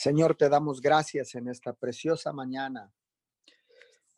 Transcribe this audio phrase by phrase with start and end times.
[0.00, 2.94] Señor, te damos gracias en esta preciosa mañana.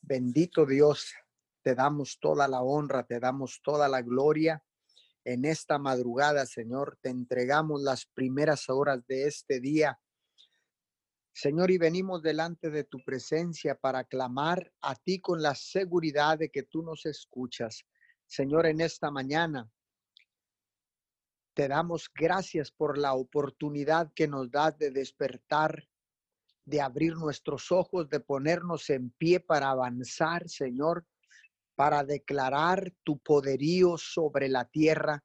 [0.02, 1.14] Bendito Dios,
[1.62, 4.62] te damos toda la honra, te damos toda la gloria.
[5.24, 9.98] En esta madrugada, Señor, te entregamos las primeras horas de este día.
[11.32, 16.50] Señor, y venimos delante de tu presencia para clamar a ti con la seguridad de
[16.50, 17.86] que tú nos escuchas.
[18.26, 19.66] Señor, en esta mañana
[21.60, 25.86] te damos gracias por la oportunidad que nos das de despertar,
[26.64, 31.04] de abrir nuestros ojos, de ponernos en pie para avanzar, Señor,
[31.74, 35.22] para declarar tu poderío sobre la tierra,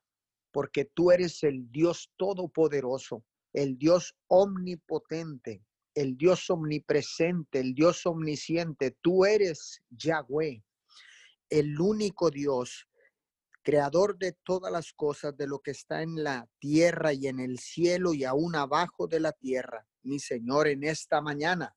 [0.52, 3.24] porque tú eres el Dios todopoderoso,
[3.54, 8.92] el Dios omnipotente, el Dios omnipresente, el Dios omnisciente.
[9.02, 10.62] Tú eres Yahweh,
[11.50, 12.90] el único Dios
[13.66, 17.58] creador de todas las cosas, de lo que está en la tierra y en el
[17.58, 19.88] cielo y aún abajo de la tierra.
[20.04, 21.76] Mi Señor, en esta mañana,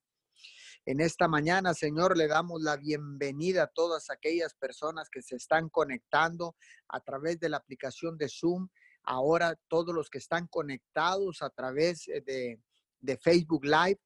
[0.84, 5.70] en esta mañana, Señor, le damos la bienvenida a todas aquellas personas que se están
[5.70, 6.56] conectando
[6.88, 8.68] a través de la aplicación de Zoom.
[9.02, 12.60] Ahora todos los que están conectados a través eh, de,
[13.00, 14.00] de Facebook Live,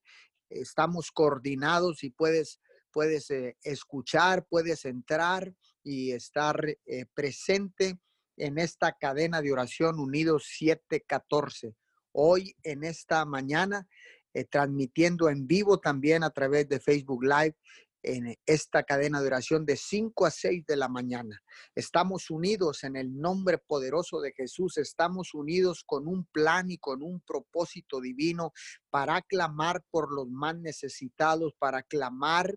[0.48, 2.60] estamos coordinados y puedes,
[2.92, 7.98] puedes eh, escuchar, puedes entrar y estar eh, presente
[8.36, 11.74] en esta cadena de oración Unidos 714.
[12.12, 13.86] Hoy en esta mañana,
[14.34, 17.56] eh, transmitiendo en vivo también a través de Facebook Live
[18.02, 21.40] en esta cadena de oración de 5 a 6 de la mañana.
[21.74, 27.02] Estamos unidos en el nombre poderoso de Jesús, estamos unidos con un plan y con
[27.02, 28.52] un propósito divino
[28.90, 32.56] para clamar por los más necesitados, para clamar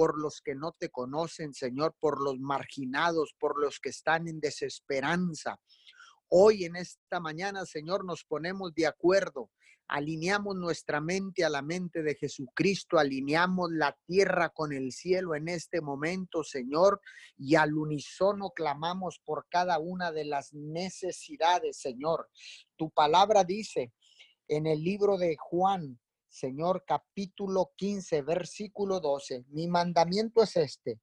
[0.00, 4.40] por los que no te conocen, Señor, por los marginados, por los que están en
[4.40, 5.60] desesperanza.
[6.30, 9.50] Hoy en esta mañana, Señor, nos ponemos de acuerdo,
[9.88, 15.48] alineamos nuestra mente a la mente de Jesucristo, alineamos la tierra con el cielo en
[15.48, 17.02] este momento, Señor,
[17.36, 22.30] y al unísono clamamos por cada una de las necesidades, Señor.
[22.74, 23.92] Tu palabra dice
[24.48, 26.00] en el libro de Juan,
[26.30, 29.46] Señor, capítulo 15, versículo 12.
[29.48, 31.00] Mi mandamiento es este,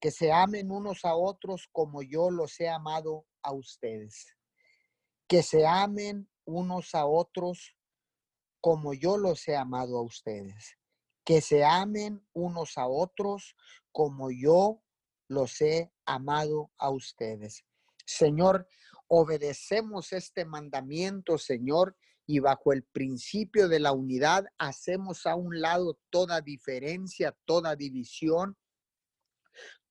[0.00, 4.34] que se amen unos a otros como yo los he amado a ustedes.
[5.28, 7.76] Que se amen unos a otros
[8.62, 10.78] como yo los he amado a ustedes.
[11.24, 13.56] Que se amen unos a otros
[13.92, 14.82] como yo
[15.28, 17.66] los he amado a ustedes.
[18.06, 18.66] Señor,
[19.08, 25.98] obedecemos este mandamiento, Señor, y bajo el principio de la unidad hacemos a un lado
[26.10, 28.56] toda diferencia, toda división,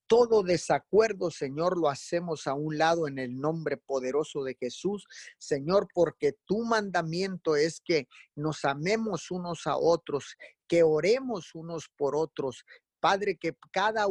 [0.08, 5.08] todo desacuerdo, Señor, lo hacemos a un lado en el nombre poderoso de Jesús,
[5.38, 10.36] Señor, porque tu mandamiento es que nos amemos unos a otros,
[10.68, 12.64] que oremos unos por otros.
[13.00, 14.06] Padre, que cada,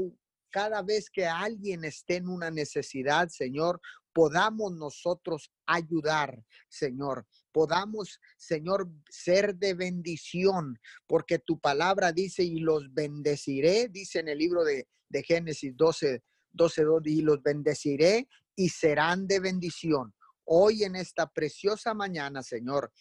[0.53, 3.81] cada vez que alguien esté en una necesidad, Señor,
[4.13, 7.27] podamos nosotros ayudar, Señor.
[7.51, 14.39] Podamos, Señor, ser de bendición, porque tu palabra dice, y los bendeciré, dice en el
[14.39, 20.15] libro de, de Génesis 12, 12, 2, y los bendeciré y serán de bendición.
[20.45, 22.93] Hoy en esta preciosa mañana, Señor,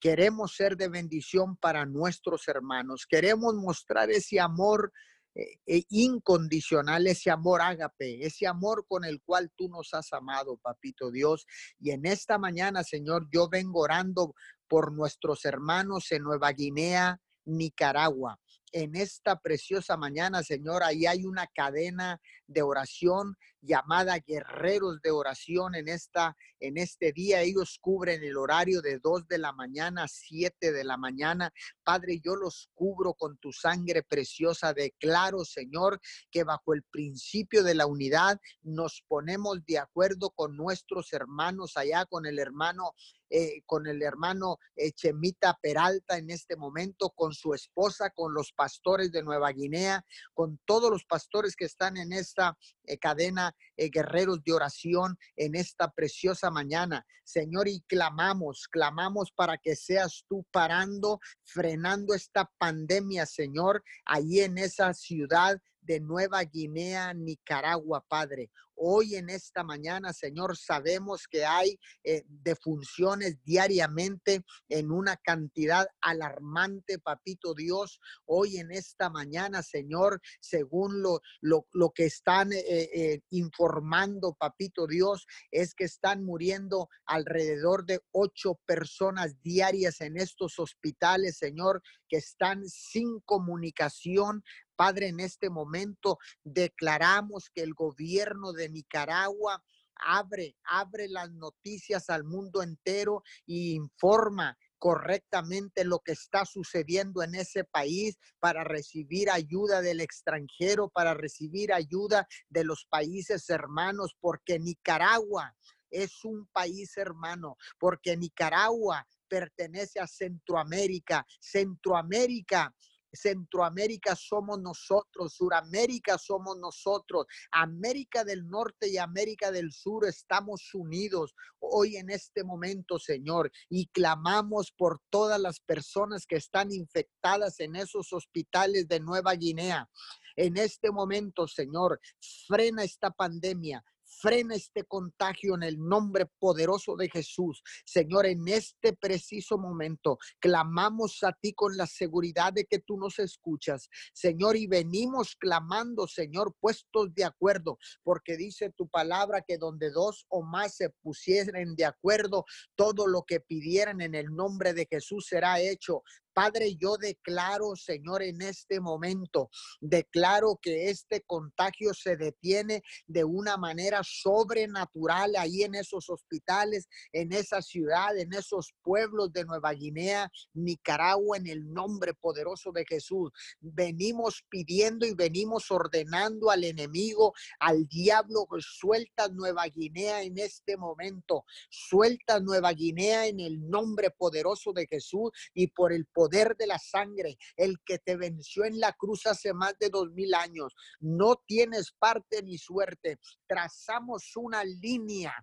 [0.00, 3.06] queremos ser de bendición para nuestros hermanos.
[3.06, 4.92] Queremos mostrar ese amor
[5.34, 10.58] eh, eh, incondicional, ese amor ágape, ese amor con el cual tú nos has amado,
[10.58, 11.46] papito Dios.
[11.80, 14.34] Y en esta mañana, Señor, yo vengo orando
[14.68, 18.38] por nuestros hermanos en Nueva Guinea, Nicaragua
[18.74, 20.82] en esta preciosa mañana, Señor.
[20.82, 27.40] Ahí hay una cadena de oración llamada Guerreros de Oración en, esta, en este día.
[27.42, 31.52] Ellos cubren el horario de 2 de la mañana a 7 de la mañana.
[31.82, 34.72] Padre, yo los cubro con tu sangre preciosa.
[34.72, 41.12] Declaro, Señor, que bajo el principio de la unidad nos ponemos de acuerdo con nuestros
[41.12, 42.94] hermanos allá, con el hermano
[43.30, 48.52] eh, con el hermano eh, Chemita Peralta en este momento, con su esposa, con los
[48.52, 50.04] pastores de Nueva Guinea,
[50.34, 55.90] con todos los pastores que están en esta eh, cadena, guerreros de oración, en esta
[55.90, 57.06] preciosa mañana.
[57.24, 64.58] Señor, y clamamos, clamamos para que seas tú parando, frenando esta pandemia, Señor, ahí en
[64.58, 68.50] esa ciudad de Nueva Guinea, Nicaragua, Padre.
[68.76, 76.98] Hoy en esta mañana, Señor, sabemos que hay eh, defunciones diariamente en una cantidad alarmante,
[76.98, 78.00] papito Dios.
[78.26, 85.26] Hoy en esta mañana, Señor, según lo, lo, que están eh, eh, informando, papito Dios,
[85.50, 92.68] es que están muriendo alrededor de ocho personas diarias en estos hospitales, Señor, que están
[92.68, 94.42] sin comunicación
[94.76, 99.62] Padre, en este momento declaramos que el gobierno de Nicaragua
[99.96, 107.34] abre, abre las noticias al mundo entero y informa correctamente lo que está sucediendo en
[107.34, 114.58] ese país para recibir ayuda del extranjero, para recibir ayuda de los países hermanos, porque
[114.58, 115.56] Nicaragua
[115.90, 121.24] es un país hermano, porque Nicaragua pertenece a Centroamérica.
[121.40, 122.74] Centroamérica
[123.14, 131.34] Centroamérica somos nosotros, Suramérica somos nosotros, América del Norte y América del Sur estamos unidos
[131.58, 137.76] hoy en este momento, Señor, y clamamos por todas las personas que están infectadas en
[137.76, 139.88] esos hospitales de Nueva Guinea.
[140.36, 142.00] En este momento, Señor,
[142.46, 143.84] frena esta pandemia,
[144.20, 147.62] Frena este contagio en el nombre poderoso de Jesús.
[147.84, 153.18] Señor, en este preciso momento clamamos a ti con la seguridad de que tú nos
[153.18, 153.88] escuchas.
[154.12, 160.26] Señor, y venimos clamando, Señor, puestos de acuerdo, porque dice tu palabra que donde dos
[160.28, 162.44] o más se pusieren de acuerdo,
[162.74, 166.02] todo lo que pidieran en el nombre de Jesús será hecho.
[166.34, 169.50] Padre, yo declaro, Señor, en este momento,
[169.80, 177.32] declaro que este contagio se detiene de una manera sobrenatural ahí en esos hospitales, en
[177.32, 183.30] esa ciudad, en esos pueblos de Nueva Guinea, Nicaragua, en el nombre poderoso de Jesús.
[183.60, 191.44] Venimos pidiendo y venimos ordenando al enemigo, al diablo, suelta Nueva Guinea en este momento,
[191.70, 196.66] suelta Nueva Guinea en el nombre poderoso de Jesús y por el poder poder de
[196.66, 200.74] la sangre, el que te venció en la cruz hace más de dos mil años.
[201.00, 203.18] No tienes parte ni suerte.
[203.46, 205.34] Trazamos una línea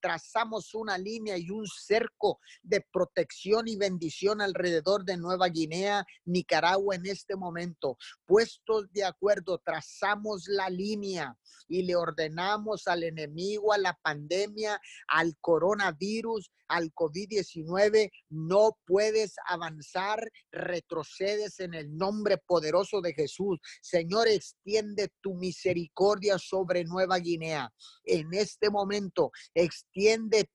[0.00, 6.94] trazamos una línea y un cerco de protección y bendición alrededor de Nueva Guinea, Nicaragua
[6.94, 7.96] en este momento.
[8.26, 11.36] Puestos de acuerdo, trazamos la línea
[11.66, 20.30] y le ordenamos al enemigo, a la pandemia, al coronavirus, al COVID-19, no puedes avanzar,
[20.52, 23.58] retrocedes en el nombre poderoso de Jesús.
[23.80, 27.72] Señor, extiende tu misericordia sobre Nueva Guinea.
[28.04, 29.32] En este momento,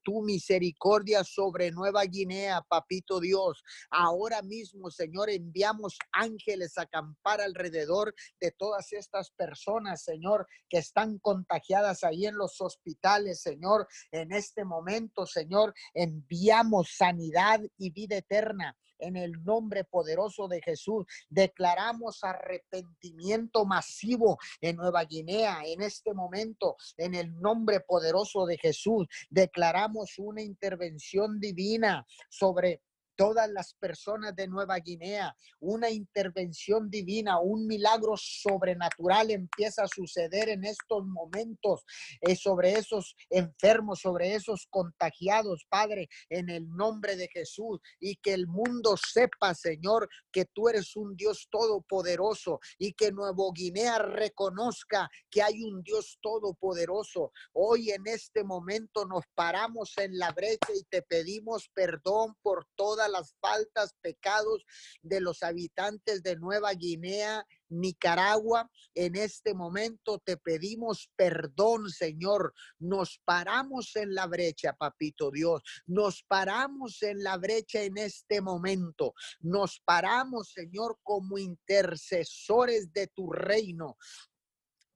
[0.03, 3.63] tu misericordia sobre Nueva Guinea, papito Dios.
[3.89, 11.19] Ahora mismo, Señor, enviamos ángeles a acampar alrededor de todas estas personas, Señor, que están
[11.19, 13.87] contagiadas ahí en los hospitales, Señor.
[14.11, 21.05] En este momento, Señor, enviamos sanidad y vida eterna en el nombre poderoso de Jesús.
[21.29, 29.07] Declaramos arrepentimiento masivo en Nueva Guinea en este momento, en el nombre poderoso de Jesús.
[29.29, 32.81] Declaramos una intervención divina sobre
[33.15, 35.35] todas las personas de Nueva Guinea.
[35.59, 41.83] Una intervención divina, un milagro sobrenatural empieza a suceder en estos momentos
[42.21, 47.79] eh, sobre esos enfermos, sobre esos contagiados, Padre, en el nombre de Jesús.
[47.99, 53.33] Y que el mundo sepa, Señor, que tú eres un Dios todopoderoso y que Nueva
[53.53, 57.31] Guinea reconozca que hay un Dios todopoderoso.
[57.53, 62.67] Hoy en este momento nos paramos en la brecha y te pedimos perdón por
[63.07, 64.65] las faltas, pecados
[65.01, 68.69] de los habitantes de Nueva Guinea, Nicaragua.
[68.93, 72.53] En este momento te pedimos perdón, Señor.
[72.79, 75.61] Nos paramos en la brecha, papito Dios.
[75.85, 79.13] Nos paramos en la brecha en este momento.
[79.39, 83.97] Nos paramos, Señor, como intercesores de tu reino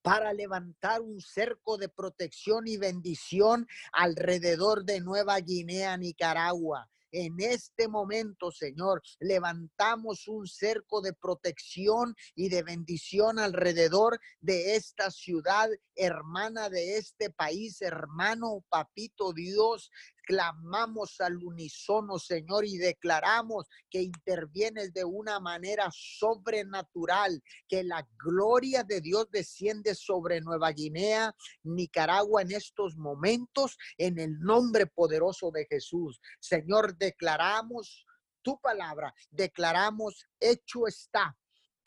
[0.08, 6.90] para levantar un cerco de protección y bendición alrededor de Nueva Guinea, Nicaragua.
[7.12, 15.10] En este momento, Señor, levantamos un cerco de protección y de bendición alrededor de esta
[15.10, 19.90] ciudad, hermana de este país, hermano, papito Dios,
[20.28, 28.84] clamamos al unísono, Señor, y declaramos que intervienes de una manera sobrenatural, que la gloria
[28.84, 35.66] de Dios desciende sobre Nueva Guinea, Nicaragua en estos momentos, en el nombre poderoso de
[35.66, 36.20] Jesús.
[36.42, 38.06] Señor, declaramos
[38.42, 41.38] tu palabra, declaramos hecho está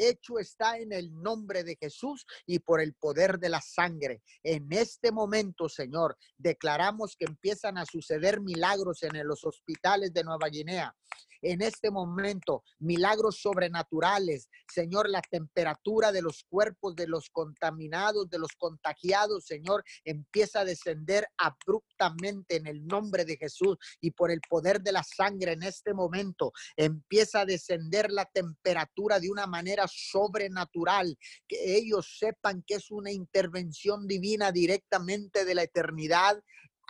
[0.01, 4.23] hecho está en el nombre de Jesús y por el poder de la sangre.
[4.43, 10.49] En este momento, Señor, declaramos que empiezan a suceder milagros en los hospitales de Nueva
[10.49, 10.95] Guinea
[11.43, 14.49] en este momento, milagros sobrenaturales.
[14.73, 20.65] Señor, la temperatura de los cuerpos de los contaminados, de los contagiados, Señor, empieza a
[20.65, 25.63] descender abruptamente en el nombre de Jesús y por el poder de la sangre en
[25.63, 26.53] este momento.
[26.77, 33.13] Empieza a descender la temperatura de una manera sobrenatural, que ellos sepan que es una
[33.13, 36.41] intervención divina directamente de la eternidad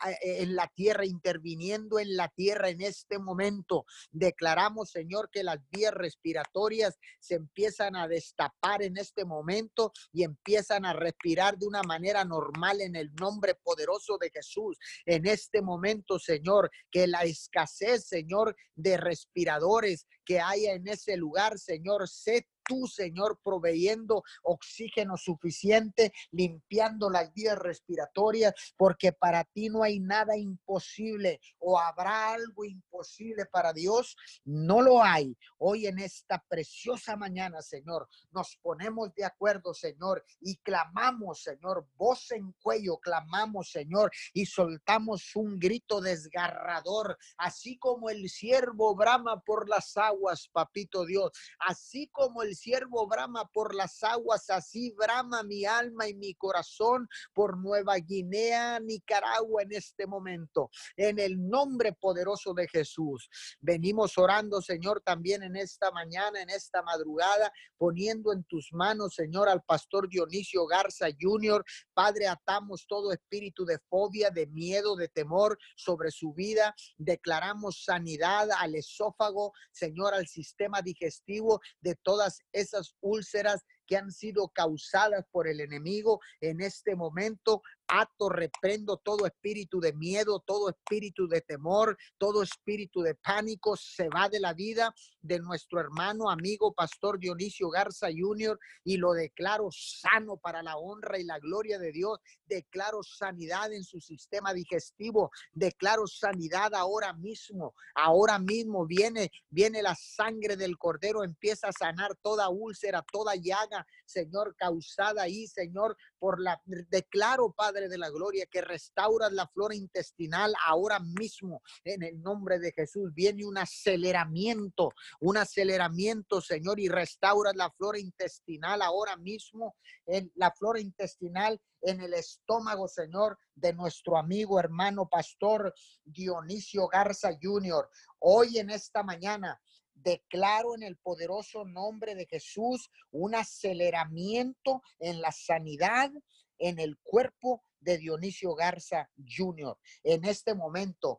[0.03, 3.85] e, en la tierra, interviniendo en la tierra en este momento.
[4.11, 10.85] Declaramos, Señor, que las vías respiratorias se empiezan a destapar en este momento y empiezan
[10.87, 14.79] a respirar de una manera normal en el nombre poderoso de Jesús.
[15.05, 21.59] En este momento, Señor, que la escasez, Señor, de respiradores que haya en ese lugar,
[21.59, 29.83] Señor, se tú, Señor, proveyendo oxígeno suficiente, limpiando las vías respiratorias, porque para ti no
[29.83, 34.17] hay nada imposible o habrá algo imposible para Dios.
[34.45, 35.37] No lo hay.
[35.59, 42.31] Hoy en esta preciosa mañana, Señor, nos ponemos de acuerdo, Señor, y clamamos, Señor, voz
[42.31, 49.69] en cuello, clamamos, Señor, y soltamos un grito desgarrador, así como el siervo brama por
[49.69, 55.65] las aguas, papito Dios, así como el siervo brama por las aguas, así brama mi
[55.65, 60.71] alma y mi corazón por Nueva Guinea, Nicaragua en este momento.
[60.97, 63.29] En el nombre poderoso de Jesús.
[63.61, 69.49] Venimos orando, Señor, también en esta mañana, en esta madrugada, poniendo en tus manos, Señor,
[69.49, 71.65] al pastor Dionisio Garza Jr.
[71.95, 76.75] Padre, atamos todo espíritu de fobia, de miedo, de temor sobre su vida.
[76.99, 84.49] Declaramos sanidad al esófago, Señor, al sistema digestivo de todas esas úlceras que han sido
[84.49, 91.27] causadas por el enemigo en este momento ato, reprendo todo espíritu de miedo, todo espíritu
[91.27, 96.73] de temor, todo espíritu de pánico se va de la vida de nuestro hermano, amigo,
[96.73, 98.59] pastor Dionisio Garza Jr.
[98.85, 102.19] y lo declaro sano para la honra y la gloria de Dios.
[102.47, 107.75] Declaro sanidad en su sistema digestivo, declaro sanidad ahora mismo.
[107.95, 113.87] Ahora mismo viene, viene la sangre del cordero, empieza a sanar toda úlcera, toda llaga,
[114.05, 119.75] Señor, causada ahí, Señor, por la declaro, Padre de la Gloria, que restauras la flora
[119.75, 123.13] intestinal ahora mismo en el nombre de Jesús.
[123.15, 130.51] Viene un aceleramiento, un aceleramiento, Señor, y restauras la flora intestinal ahora mismo, en la
[130.51, 137.89] flora intestinal en el estómago, Señor, de nuestro amigo hermano pastor Dionisio Garza Jr.
[138.19, 139.61] Hoy en esta mañana
[139.95, 146.11] declaro en el poderoso nombre de Jesús un aceleramiento en la sanidad,
[146.59, 149.77] en el cuerpo de Dionisio Garza Jr.
[150.05, 151.19] En este momento,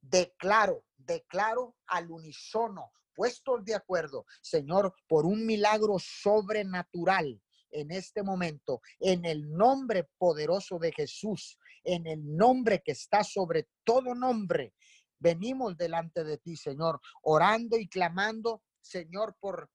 [0.00, 7.40] declaro, declaro al unísono, puestos de acuerdo, Señor, por un milagro sobrenatural
[7.70, 13.68] en este momento, en el nombre poderoso de Jesús, en el nombre que está sobre
[13.84, 14.74] todo nombre.
[15.18, 19.70] Venimos delante de ti, Señor, orando y clamando, Señor, por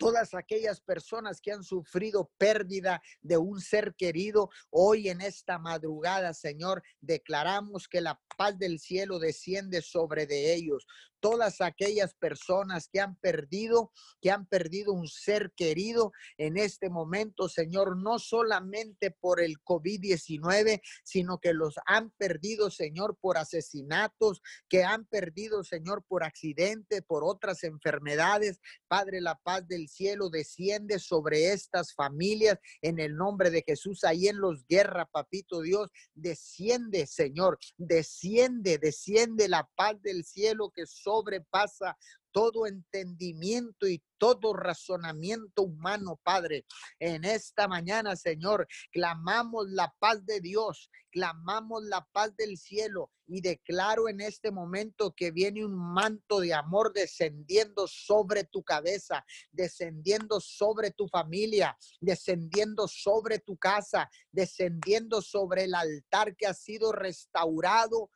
[0.00, 6.32] todas aquellas personas que han sufrido pérdida de un ser querido, hoy en esta madrugada,
[6.32, 10.86] Señor, declaramos que la paz del cielo desciende sobre de ellos
[11.20, 17.48] todas aquellas personas que han perdido, que han perdido un ser querido en este momento,
[17.48, 24.84] Señor, no solamente por el COVID-19, sino que los han perdido, Señor, por asesinatos, que
[24.84, 28.60] han perdido, Señor, por accidente, por otras enfermedades.
[28.88, 34.04] Padre, la paz del cielo desciende sobre estas familias en el nombre de Jesús.
[34.04, 40.86] Ahí en los guerra, papito Dios, desciende, Señor, desciende, desciende la paz del cielo que
[41.10, 41.96] sobrepasa
[42.32, 46.64] todo entendimiento y todo razonamiento humano, Padre.
[47.00, 53.40] En esta mañana, Señor, clamamos la paz de Dios, clamamos la paz del cielo y
[53.40, 60.38] declaro en este momento que viene un manto de amor descendiendo sobre tu cabeza, descendiendo
[60.40, 68.10] sobre tu familia, descendiendo sobre tu casa, descendiendo sobre el altar que ha sido restaurado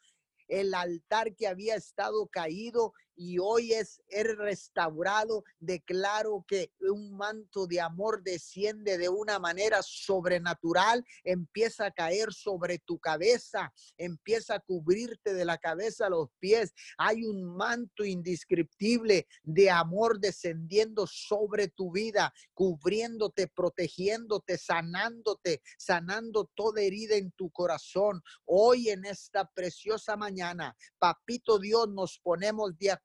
[0.49, 5.45] el altar que había estado caído y hoy es el restaurado.
[5.59, 12.79] Declaro que un manto de amor desciende de una manera sobrenatural, empieza a caer sobre
[12.79, 16.73] tu cabeza, empieza a cubrirte de la cabeza a los pies.
[16.99, 26.83] Hay un manto indescriptible de amor descendiendo sobre tu vida, cubriéndote, protegiéndote, sanándote, sanando toda
[26.83, 28.23] herida en tu corazón.
[28.45, 33.04] Hoy en esta preciosa mañana, papito Dios, nos ponemos de acuerdo,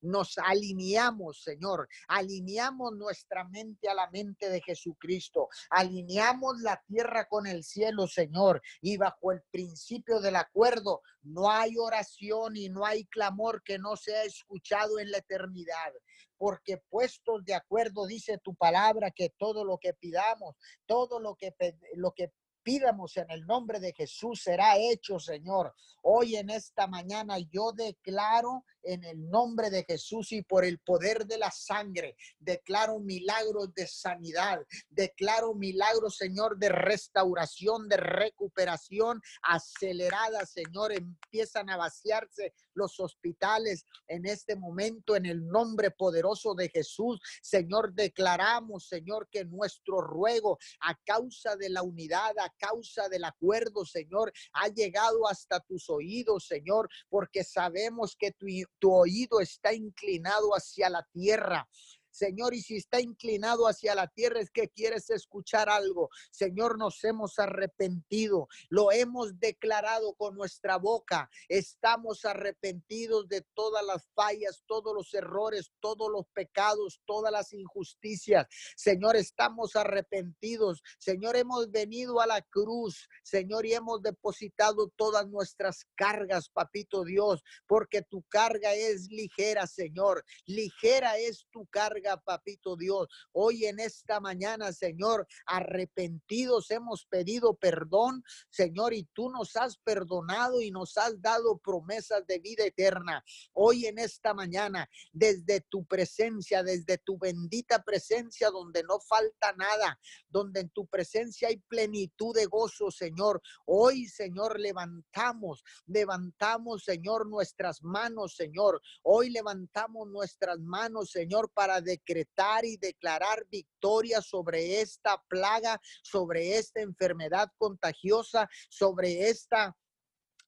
[0.00, 7.46] nos alineamos, Señor, alineamos nuestra mente a la mente de Jesucristo, alineamos la tierra con
[7.46, 13.04] el cielo, Señor, y bajo el principio del acuerdo no hay oración y no hay
[13.04, 15.92] clamor que no sea escuchado en la eternidad
[16.36, 21.54] porque puestos de acuerdo, dice tu palabra, que todo lo que pidamos, todo lo que,
[21.94, 25.74] lo que pidamos en el nombre de Jesús será hecho, Señor.
[26.02, 31.26] Hoy en esta mañana yo declaro en el nombre de Jesús y por el poder
[31.26, 32.16] de la sangre.
[32.38, 34.60] Declaro milagros de sanidad,
[34.90, 40.92] declaro milagros, Señor, de restauración, de recuperación acelerada, Señor.
[40.92, 47.20] Empiezan a vaciarse los hospitales en este momento en el nombre poderoso de Jesús.
[47.42, 53.84] Señor, declaramos, Señor, que nuestro ruego a causa de la unidad, a causa del acuerdo,
[53.84, 58.46] Señor, ha llegado hasta tus oídos, Señor, porque sabemos que tu,
[58.78, 61.68] tu oído está inclinado hacia la tierra.
[62.12, 66.10] Señor, y si está inclinado hacia la tierra es que quieres escuchar algo.
[66.30, 71.30] Señor, nos hemos arrepentido, lo hemos declarado con nuestra boca.
[71.48, 78.46] Estamos arrepentidos de todas las fallas, todos los errores, todos los pecados, todas las injusticias.
[78.76, 80.82] Señor, estamos arrepentidos.
[80.98, 87.42] Señor, hemos venido a la cruz, Señor, y hemos depositado todas nuestras cargas, papito Dios,
[87.66, 90.24] porque tu carga es ligera, Señor.
[90.44, 93.08] Ligera es tu carga papito Dios.
[93.32, 100.60] Hoy en esta mañana, Señor, arrepentidos hemos pedido perdón, Señor, y tú nos has perdonado
[100.60, 103.24] y nos has dado promesas de vida eterna.
[103.52, 109.98] Hoy en esta mañana, desde tu presencia, desde tu bendita presencia, donde no falta nada,
[110.28, 113.40] donde en tu presencia hay plenitud de gozo, Señor.
[113.66, 118.80] Hoy, Señor, levantamos, levantamos, Señor, nuestras manos, Señor.
[119.02, 126.80] Hoy levantamos nuestras manos, Señor, para decretar y declarar victoria sobre esta plaga, sobre esta
[126.80, 129.76] enfermedad contagiosa, sobre esta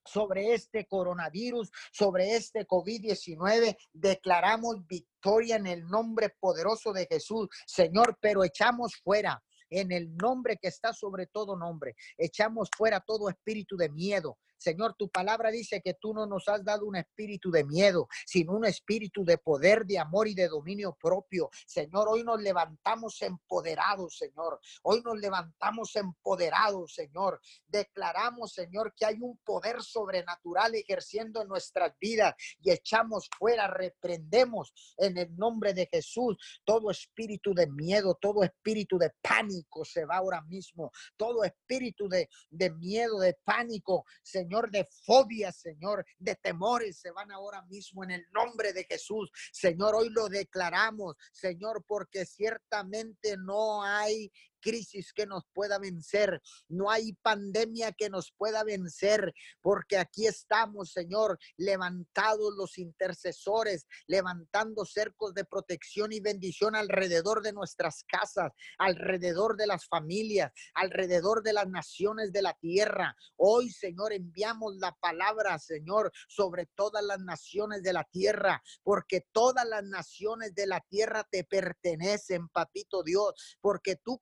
[0.07, 3.75] sobre este coronavirus, sobre este COVID-19.
[3.91, 10.59] Declaramos victoria en el nombre poderoso de Jesús, Señor, pero echamos fuera en el nombre
[10.59, 11.97] que está sobre todo nombre.
[12.19, 16.65] Echamos fuera todo espíritu de miedo, Señor, tu palabra dice que tú no nos has
[16.65, 20.97] dado un espíritu de miedo, sino un espíritu de poder, de amor y de dominio
[20.99, 21.51] propio.
[21.67, 24.59] Señor, hoy nos levantamos empoderados, Señor.
[24.83, 27.43] Hoy nos levantamos empoderados, Señor.
[27.67, 34.73] Declaramos, Señor, que hay un poder sobrenatural ejerciendo en nuestras vidas y echamos fuera, reprendemos
[34.97, 40.17] en el nombre de Jesús todo espíritu de miedo, todo espíritu de pánico se va
[40.17, 40.91] ahora mismo.
[41.19, 47.11] Todo espíritu de, de miedo, de pánico, Señor Señor, de fobias, Señor, de temores se
[47.11, 49.33] van ahora mismo en el nombre de Jesús.
[49.53, 54.31] Señor, hoy lo declaramos, Señor, porque ciertamente no hay
[54.65, 60.91] crisis que nos pueda vencer, no hay pandemia que nos pueda vencer, porque aquí estamos,
[60.91, 69.57] Señor, levantados los intercesores, levantando cercos de protección y bendición alrededor de nuestras casas, alrededor
[69.59, 73.15] de las familias, alrededor de las naciones de la tierra.
[73.37, 79.69] Hoy, Señor, enviamos la palabra, Señor, sobre todas las naciones de la tierra, porque todas
[79.69, 84.19] las naciones de la tierra te pertenecen, papito Dios, porque tú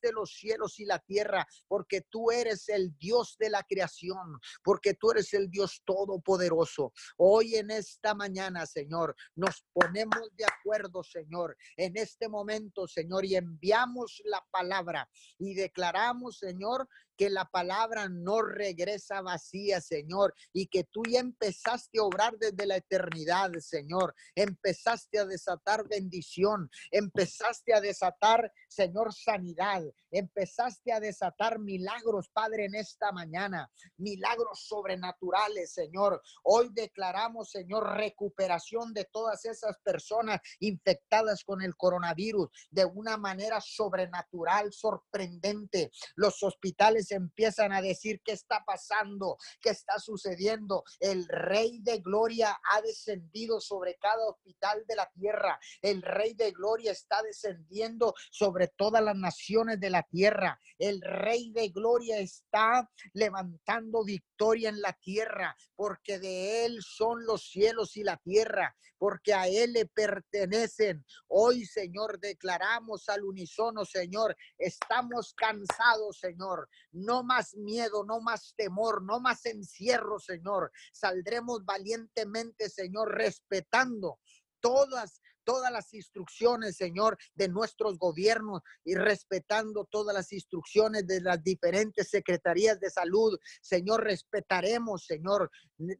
[0.00, 4.94] de los cielos y la tierra, porque tú eres el Dios de la creación, porque
[4.94, 6.92] tú eres el Dios todopoderoso.
[7.16, 13.36] Hoy en esta mañana, Señor, nos ponemos de acuerdo, Señor, en este momento, Señor, y
[13.36, 20.84] enviamos la palabra y declaramos, Señor, que la palabra no regresa vacía, Señor, y que
[20.84, 24.14] tú ya empezaste a obrar desde la eternidad, Señor.
[24.34, 32.74] Empezaste a desatar bendición, empezaste a desatar, Señor, sanidad, empezaste a desatar milagros, Padre, en
[32.74, 36.22] esta mañana, milagros sobrenaturales, Señor.
[36.42, 43.60] Hoy declaramos, Señor, recuperación de todas esas personas infectadas con el coronavirus de una manera
[43.60, 45.90] sobrenatural, sorprendente.
[46.16, 50.84] Los hospitales empiezan a decir qué está pasando, qué está sucediendo.
[51.00, 55.58] El Rey de Gloria ha descendido sobre cada hospital de la tierra.
[55.82, 60.60] El Rey de Gloria está descendiendo sobre todas las naciones de la tierra.
[60.78, 67.48] El Rey de Gloria está levantando victoria en la tierra, porque de Él son los
[67.48, 71.04] cielos y la tierra, porque a Él le pertenecen.
[71.28, 76.68] Hoy, Señor, declaramos al unísono, Señor, estamos cansados, Señor.
[76.94, 80.70] No más miedo, no más temor, no más encierro, Señor.
[80.92, 84.18] Saldremos valientemente, Señor, respetando
[84.60, 91.42] todas todas las instrucciones, Señor, de nuestros gobiernos y respetando todas las instrucciones de las
[91.44, 93.38] diferentes secretarías de salud.
[93.60, 95.50] Señor, respetaremos, Señor,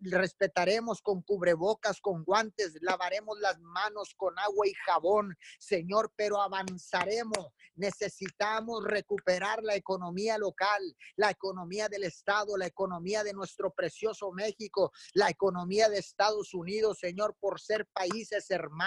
[0.01, 7.49] respetaremos con cubrebocas, con guantes, lavaremos las manos con agua y jabón, Señor, pero avanzaremos.
[7.77, 10.83] Necesitamos recuperar la economía local,
[11.17, 16.99] la economía del Estado, la economía de nuestro precioso México, la economía de Estados Unidos,
[17.01, 18.85] Señor, por ser países hermanos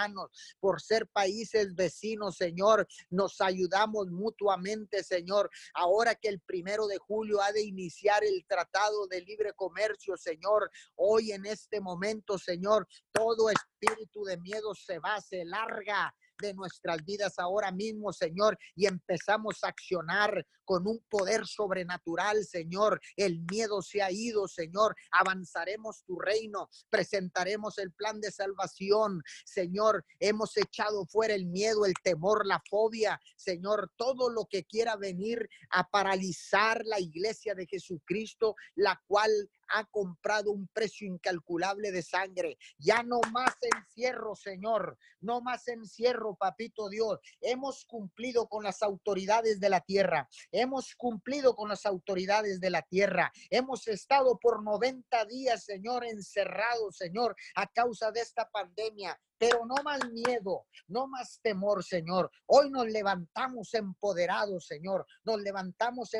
[0.60, 2.86] por ser países vecinos, Señor.
[3.10, 5.50] Nos ayudamos mutuamente, Señor.
[5.74, 10.70] Ahora que el primero de julio ha de iniciar el tratado de libre comercio, Señor,
[10.96, 17.04] hoy en este momento, Señor, todo espíritu de miedo se va, se larga de nuestras
[17.04, 23.00] vidas ahora mismo, Señor, y empezamos a accionar con un poder sobrenatural, Señor.
[23.16, 24.94] El miedo se ha ido, Señor.
[25.10, 30.04] Avanzaremos tu reino, presentaremos el plan de salvación, Señor.
[30.20, 35.48] Hemos echado fuera el miedo, el temor, la fobia, Señor, todo lo que quiera venir
[35.70, 39.30] a paralizar la iglesia de Jesucristo, la cual
[39.68, 42.58] ha comprado un precio incalculable de sangre.
[42.78, 44.98] Ya no más encierro, Señor.
[45.20, 47.18] No más encierro, papito Dios.
[47.40, 50.28] Hemos cumplido con las autoridades de la tierra.
[50.52, 53.32] Hemos cumplido con las autoridades de la tierra.
[53.50, 59.76] Hemos estado por 90 días, Señor, encerrados, Señor, a causa de esta pandemia pero no
[59.84, 62.30] más miedo, no más temor, Señor.
[62.46, 65.06] Hoy nos levantamos empoderados, Señor.
[65.24, 66.10] Nos levantamos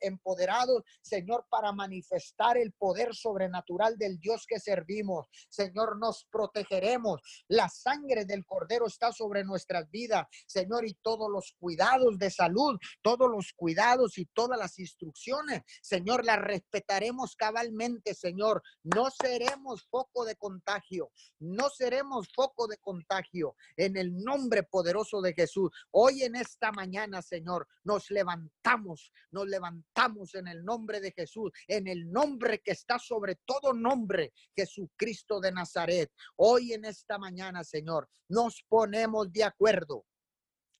[0.00, 5.26] empoderados, Señor, para manifestar el poder sobrenatural del Dios que servimos.
[5.48, 7.20] Señor, nos protegeremos.
[7.48, 12.78] La sangre del Cordero está sobre nuestras vidas, Señor, y todos los cuidados de salud,
[13.02, 18.62] todos los cuidados y todas las instrucciones, Señor, las respetaremos cabalmente, Señor.
[18.82, 25.34] No seremos foco de contagio, no seremos foco de contagio en el nombre poderoso de
[25.34, 25.70] Jesús.
[25.90, 31.86] Hoy en esta mañana, Señor, nos levantamos, nos levantamos en el nombre de Jesús, en
[31.86, 36.10] el nombre que está sobre todo nombre, Jesucristo de Nazaret.
[36.36, 40.04] Hoy en esta mañana, Señor, nos ponemos de acuerdo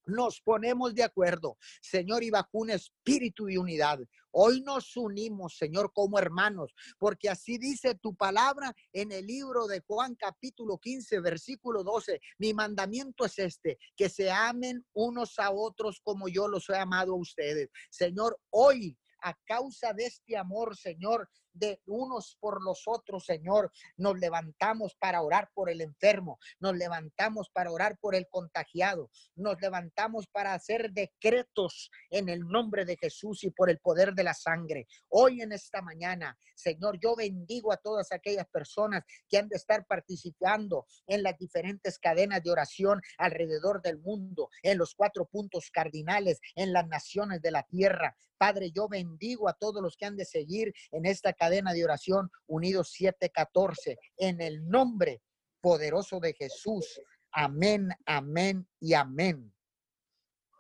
[0.09, 4.01] nos ponemos de acuerdo, Señor, y vacuna espíritu y unidad.
[4.41, 9.81] Hoy nos unimos, Señor, como hermanos, porque así dice tu palabra en el libro de
[9.81, 12.21] Juan capítulo 15, versículo 12.
[12.39, 17.15] Mi mandamiento es este, que se amen unos a otros como yo los he amado
[17.15, 17.69] a ustedes.
[17.91, 23.73] Señor, hoy a causa de este amor, Señor, de unos por los otros, Señor.
[23.97, 29.61] Nos levantamos para orar por el enfermo, nos levantamos para orar por el contagiado, nos
[29.61, 34.35] levantamos para hacer decretos en el nombre de Jesús y por el poder de la
[34.35, 34.87] sangre.
[35.09, 39.87] Hoy en esta mañana, Señor, yo bendigo a todas aquellas personas que han de estar
[39.87, 46.41] participando en las diferentes cadenas de oración alrededor del mundo, en los cuatro puntos cardinales,
[46.55, 48.17] en las naciones de la tierra.
[48.39, 52.31] Padre, yo bendigo a todos los que han de seguir en esta cadena de oración
[52.47, 55.23] Unidos 714, en el nombre
[55.61, 57.01] poderoso de Jesús.
[57.33, 59.53] Amén, amén y amén.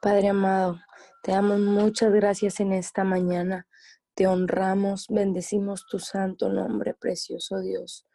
[0.01, 0.81] Padre amado,
[1.22, 3.66] te damos muchas gracias en esta mañana.
[4.14, 8.07] Te honramos, bendecimos tu santo nombre, precioso Dios,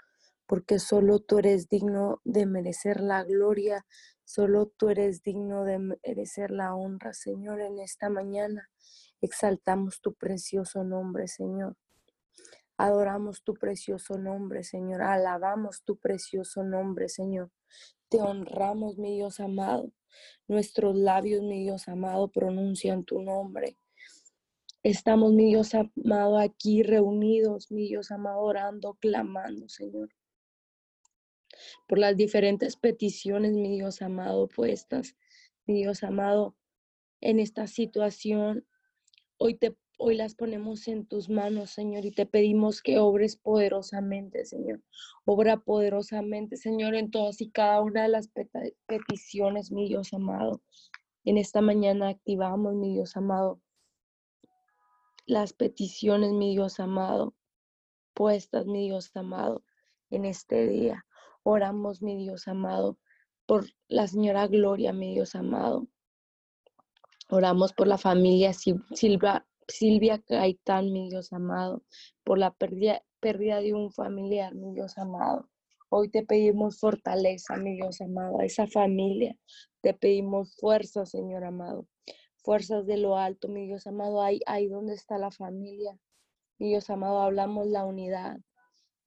[0.47, 3.85] porque solo tú eres digno de merecer la gloria,
[4.23, 8.69] solo tú eres digno de merecer la honra, Señor, en esta mañana.
[9.21, 11.77] Exaltamos tu precioso nombre, Señor.
[12.77, 15.01] Adoramos tu precioso nombre, Señor.
[15.01, 17.51] Alabamos tu precioso nombre, Señor.
[18.09, 19.91] Te honramos, mi Dios amado.
[20.47, 23.77] Nuestros labios, mi Dios amado, pronuncian tu nombre.
[24.83, 30.09] Estamos, mi Dios amado, aquí reunidos, mi Dios amado, orando, clamando, Señor.
[31.87, 35.15] Por las diferentes peticiones, mi Dios amado, puestas,
[35.65, 36.55] mi Dios amado,
[37.21, 38.65] en esta situación
[39.45, 44.45] Hoy, te, hoy las ponemos en tus manos, Señor, y te pedimos que obres poderosamente,
[44.45, 44.81] Señor.
[45.25, 48.29] Obra poderosamente, Señor, en todas y cada una de las
[48.85, 50.61] peticiones, mi Dios amado.
[51.23, 53.61] En esta mañana activamos, mi Dios amado,
[55.25, 57.33] las peticiones, mi Dios amado,
[58.13, 59.63] puestas, mi Dios amado,
[60.09, 61.05] en este día.
[61.43, 62.99] Oramos, mi Dios amado,
[63.45, 65.87] por la señora Gloria, mi Dios amado.
[67.29, 71.83] Oramos por la familia Silva, Silvia Gaitán, mi Dios amado,
[72.23, 75.49] por la pérdida, pérdida de un familiar, mi Dios amado.
[75.89, 79.37] Hoy te pedimos fortaleza, mi Dios amado, a esa familia.
[79.81, 81.87] Te pedimos fuerza, Señor amado.
[82.37, 84.21] Fuerzas de lo alto, mi Dios amado.
[84.21, 85.97] Ahí, ahí donde está la familia.
[86.57, 88.39] Mi Dios amado, hablamos la unidad.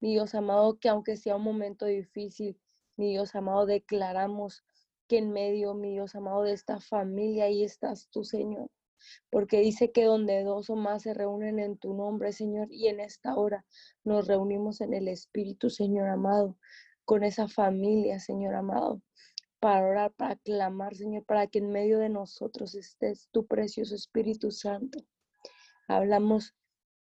[0.00, 2.60] Mi Dios amado, que aunque sea un momento difícil,
[2.96, 4.64] mi Dios amado, declaramos
[5.08, 8.70] que en medio, mi Dios amado, de esta familia, ahí estás tú, Señor.
[9.30, 13.00] Porque dice que donde dos o más se reúnen en tu nombre, Señor, y en
[13.00, 13.64] esta hora
[14.04, 16.58] nos reunimos en el Espíritu, Señor amado,
[17.04, 19.02] con esa familia, Señor amado,
[19.60, 24.50] para orar, para clamar, Señor, para que en medio de nosotros estés tu precioso Espíritu
[24.50, 24.98] Santo.
[25.88, 26.54] Hablamos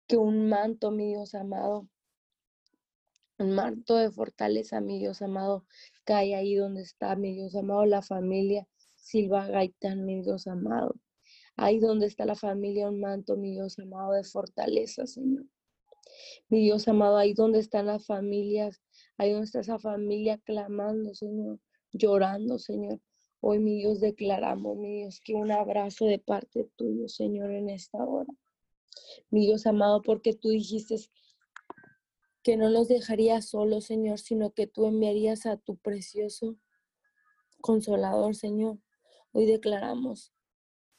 [0.07, 1.87] que un manto, mi Dios amado,
[3.37, 5.65] un manto de fortaleza, mi Dios amado,
[6.03, 10.95] cae ahí donde está, mi Dios amado, la familia Silva Gaitán, mi Dios amado.
[11.61, 15.45] Ahí donde está la familia, un manto, mi Dios amado, de fortaleza, Señor.
[16.49, 18.81] Mi Dios amado, ahí donde están las familias,
[19.19, 21.59] ahí donde está esa familia clamando, Señor,
[21.91, 22.99] llorando, Señor.
[23.41, 28.03] Hoy, mi Dios, declaramos, mi Dios, que un abrazo de parte tuyo, Señor, en esta
[28.03, 28.33] hora.
[29.29, 30.95] Mi Dios amado, porque tú dijiste
[32.41, 36.57] que no nos dejarías solos, Señor, sino que tú enviarías a tu precioso
[37.61, 38.79] consolador, Señor.
[39.31, 40.33] Hoy declaramos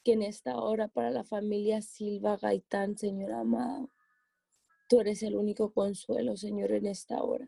[0.03, 3.89] que en esta hora para la familia Silva Gaitán, Señor amado,
[4.89, 7.47] tú eres el único consuelo, Señor, en esta hora.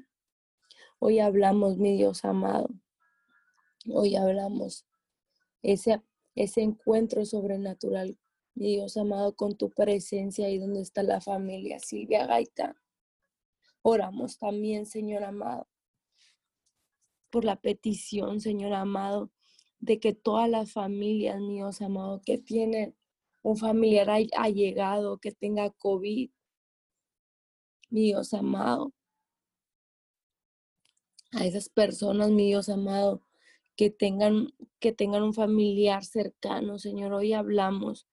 [0.99, 2.69] Hoy hablamos, mi Dios amado.
[3.87, 4.85] Hoy hablamos
[5.61, 6.01] ese,
[6.35, 8.17] ese encuentro sobrenatural,
[8.53, 12.75] mi Dios amado, con tu presencia ahí donde está la familia Silvia Gaitán.
[13.81, 15.67] Oramos también, Señor amado,
[17.29, 19.29] por la petición, Señor amado,
[19.85, 22.95] de que todas las familias, mi Dios amado, que tienen
[23.43, 26.31] un familiar allegado que tenga COVID,
[27.91, 28.93] mi Dios amado,
[31.31, 33.21] a esas personas, mi Dios amado,
[33.75, 34.47] que tengan,
[34.79, 37.13] que tengan un familiar cercano, Señor.
[37.13, 38.07] Hoy hablamos,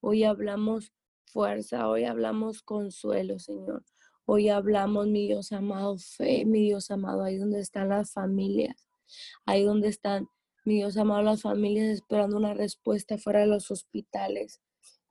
[0.00, 0.94] hoy hablamos
[1.26, 3.84] fuerza, hoy hablamos consuelo, Señor.
[4.24, 8.88] Hoy hablamos, mi Dios amado, fe, mi Dios amado, ahí donde están las familias,
[9.44, 10.28] ahí donde están,
[10.68, 14.60] mi Dios amado, las familias esperando una respuesta fuera de los hospitales,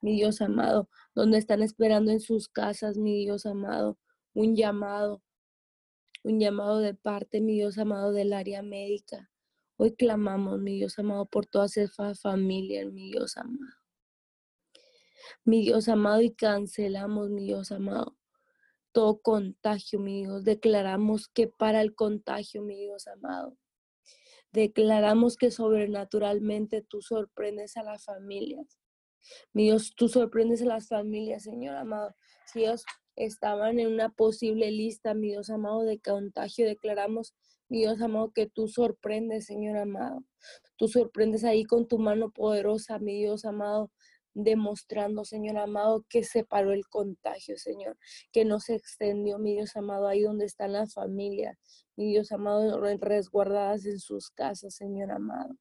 [0.00, 3.98] mi Dios amado, donde están esperando en sus casas, mi Dios amado,
[4.34, 5.20] un llamado,
[6.22, 9.32] un llamado de parte, mi Dios amado, del área médica.
[9.76, 13.74] Hoy clamamos, mi Dios amado, por todas esas familias, mi Dios amado.
[15.44, 18.16] Mi Dios amado, y cancelamos, mi Dios amado,
[18.92, 20.44] todo contagio, mi Dios.
[20.44, 23.56] Declaramos que para el contagio, mi Dios amado.
[24.52, 28.78] Declaramos que sobrenaturalmente tú sorprendes a las familias.
[29.52, 32.14] Mi Dios, tú sorprendes a las familias, Señor amado.
[32.46, 32.84] Si ellos
[33.16, 37.34] estaban en una posible lista, mi Dios amado, de contagio, declaramos,
[37.68, 40.24] mi Dios amado, que tú sorprendes, Señor amado.
[40.76, 43.90] Tú sorprendes ahí con tu mano poderosa, mi Dios amado,
[44.38, 47.98] demostrando, Señor amado, que se paró el contagio, Señor,
[48.30, 51.58] que no se extendió, mi Dios amado, ahí donde están las familias,
[51.96, 55.56] mi Dios amado, resguardadas en sus casas, Señor amado.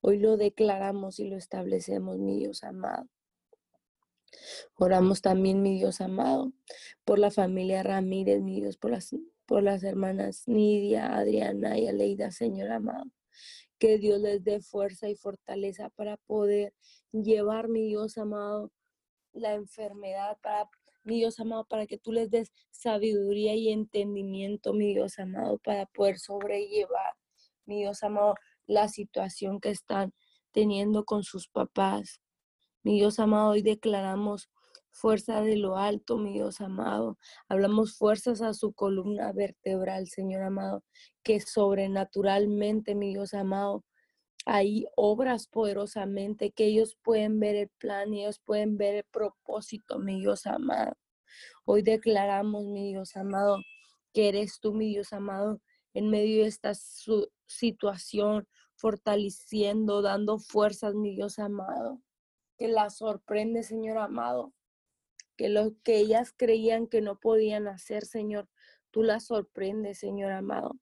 [0.00, 3.06] Hoy lo declaramos y lo establecemos, mi Dios amado.
[4.76, 6.50] Oramos también, mi Dios amado,
[7.04, 12.30] por la familia Ramírez, mi Dios, por las, por las hermanas Nidia, Adriana y Aleida,
[12.30, 13.04] Señor amado.
[13.82, 16.72] Que Dios les dé fuerza y fortaleza para poder
[17.10, 18.70] llevar, mi Dios amado,
[19.32, 20.70] la enfermedad, para,
[21.02, 25.86] mi Dios amado, para que tú les des sabiduría y entendimiento, mi Dios amado, para
[25.86, 27.14] poder sobrellevar,
[27.66, 28.36] mi Dios amado,
[28.68, 30.14] la situación que están
[30.52, 32.20] teniendo con sus papás.
[32.84, 34.48] Mi Dios amado, hoy declaramos
[34.92, 37.18] fuerza de lo alto, mi Dios amado.
[37.48, 40.84] Hablamos fuerzas a su columna vertebral, Señor amado,
[41.22, 43.84] que sobrenaturalmente, mi Dios amado,
[44.44, 49.98] hay obras poderosamente, que ellos pueden ver el plan y ellos pueden ver el propósito,
[49.98, 50.94] mi Dios amado.
[51.64, 53.58] Hoy declaramos, mi Dios amado,
[54.12, 55.60] que eres tú, mi Dios amado,
[55.94, 56.72] en medio de esta
[57.46, 62.00] situación, fortaleciendo, dando fuerzas, mi Dios amado.
[62.58, 64.52] Que la sorprende, Señor amado.
[65.36, 68.48] Que lo que ellas creían que no podían hacer, Señor,
[68.90, 70.78] tú las sorprendes, Señor amado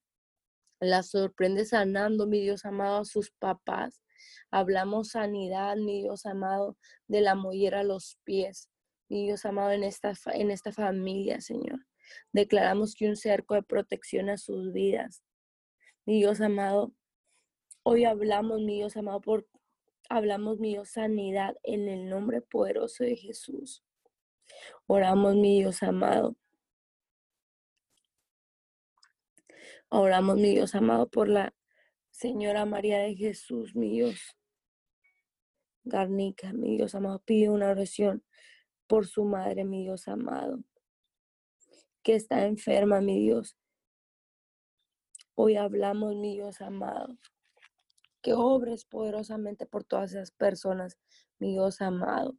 [0.81, 4.03] la sorprende sanando, mi Dios amado, a sus papás.
[4.51, 8.69] Hablamos sanidad, mi Dios amado, de la mollera a los pies.
[9.09, 11.87] mi Dios amado, en esta, en esta familia, Señor.
[12.33, 15.23] Declaramos que un cerco de protección a sus vidas.
[16.07, 16.95] Mi Dios amado,
[17.83, 19.47] hoy hablamos, mi Dios amado, por,
[20.09, 23.85] hablamos, mi Dios, sanidad en el nombre poderoso de Jesús.
[24.87, 26.37] Oramos, mi Dios amado.
[29.89, 31.55] Oramos, mi Dios amado, por la
[32.11, 34.37] Señora María de Jesús, mi Dios.
[35.85, 38.23] Garnica, mi Dios amado, pide una oración
[38.87, 40.63] por su madre, mi Dios amado,
[42.03, 43.57] que está enferma, mi Dios.
[45.35, 47.17] Hoy hablamos, mi Dios amado,
[48.21, 50.99] que obres poderosamente por todas esas personas,
[51.39, 52.37] mi Dios amado,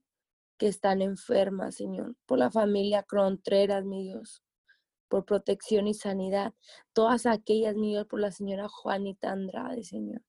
[0.62, 4.44] que están enfermas, Señor, por la familia Contreras, mi Dios,
[5.08, 6.54] por protección y sanidad.
[6.94, 10.22] Todas aquellas, mi Dios, por la señora Juanita Andrade, Señor.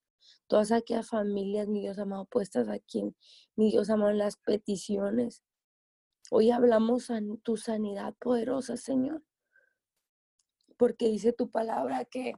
[0.47, 3.15] Todas aquellas familias, mi Dios amado, puestas aquí,
[3.55, 5.43] mi Dios amado, en las peticiones.
[6.31, 9.21] Hoy hablamos en tu sanidad poderosa, Señor.
[10.77, 12.33] Porque dice tu palabra que,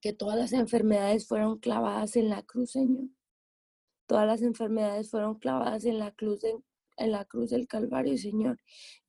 [0.00, 3.10] que todas las enfermedades fueron clavadas en la cruz, Señor.
[4.06, 6.42] Todas las enfermedades fueron clavadas en la cruz,
[6.96, 8.58] en la cruz del Calvario, Señor.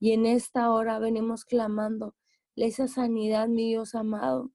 [0.00, 2.14] Y en esta hora venimos clamando
[2.56, 4.52] esa sanidad, mi Dios amado.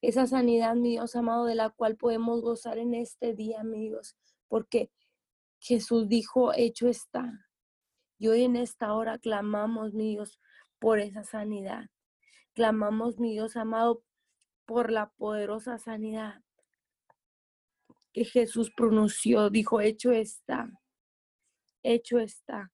[0.00, 4.16] Esa sanidad, mi Dios amado, de la cual podemos gozar en este día, mi Dios.
[4.48, 4.90] Porque
[5.58, 7.46] Jesús dijo, hecho está.
[8.18, 10.40] Y hoy en esta hora clamamos, mi Dios,
[10.78, 11.86] por esa sanidad.
[12.54, 14.02] Clamamos, mi Dios amado,
[14.64, 16.42] por la poderosa sanidad
[18.24, 20.70] Jesús pronunció, dijo, hecho está,
[21.82, 22.72] hecho está.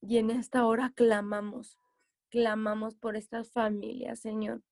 [0.00, 1.78] Y en esta hora clamamos,
[2.30, 4.62] clamamos por estas familias, Señor.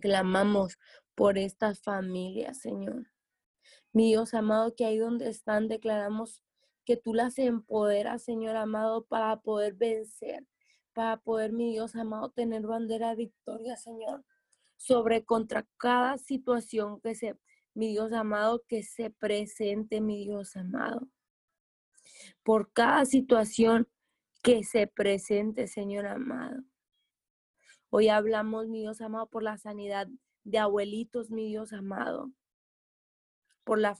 [0.00, 0.78] Clamamos
[1.14, 3.10] por estas familias, Señor.
[3.92, 6.44] Mi Dios amado, que ahí donde están declaramos
[6.84, 10.46] que tú las empoderas, Señor amado, para poder vencer,
[10.94, 14.24] para poder, mi Dios amado, tener bandera de victoria, Señor,
[14.76, 17.36] sobre contra cada situación que se
[17.78, 21.06] mi Dios amado, que se presente, mi Dios amado.
[22.42, 23.88] Por cada situación
[24.42, 26.64] que se presente, Señor amado.
[27.88, 30.08] Hoy hablamos, mi Dios amado, por la sanidad
[30.42, 32.32] de abuelitos, mi Dios amado.
[33.62, 33.96] Por la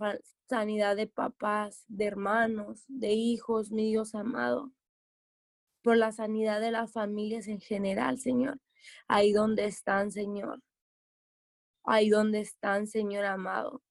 [0.49, 4.73] sanidad de papás, de hermanos, de hijos, mi Dios amado.
[5.83, 8.59] Por la sanidad de las familias en general, Señor.
[9.07, 10.65] Ahí donde están, Señor
[11.89, 13.83] ahí donde están, Señor amado.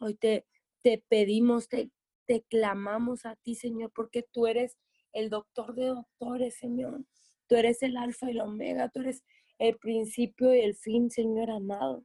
[0.00, 0.46] Hoy te,
[0.82, 1.90] te pedimos, te,
[2.26, 4.76] te clamamos a ti, Señor, porque tú eres
[5.12, 7.04] el doctor de doctores, Señor.
[7.46, 9.24] Tú eres el alfa y el omega, tú eres
[9.58, 12.04] el principio y el fin, Señor amado.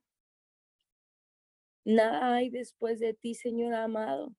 [1.86, 4.34] Nada hay después de ti, Señor amado.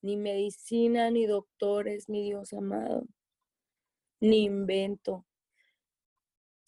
[0.00, 3.06] Ni medicina, ni doctores, mi Dios amado.
[4.20, 5.27] Ni invento.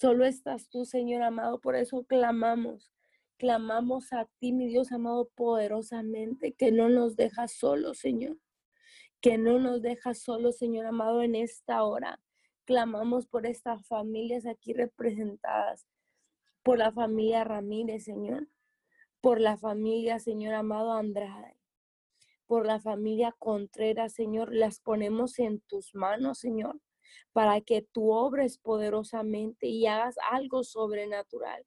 [0.01, 2.91] Solo estás tú, Señor amado, por eso clamamos.
[3.37, 8.39] Clamamos a ti, mi Dios amado, poderosamente, que no nos dejas solos, Señor.
[9.21, 12.19] Que no nos dejas solos, Señor amado, en esta hora.
[12.65, 15.87] Clamamos por estas familias aquí representadas,
[16.63, 18.49] por la familia Ramírez, Señor,
[19.21, 21.59] por la familia, Señor amado Andrade,
[22.47, 26.81] por la familia Contreras, Señor, las ponemos en tus manos, Señor
[27.33, 31.65] para que tú obres poderosamente y hagas algo sobrenatural.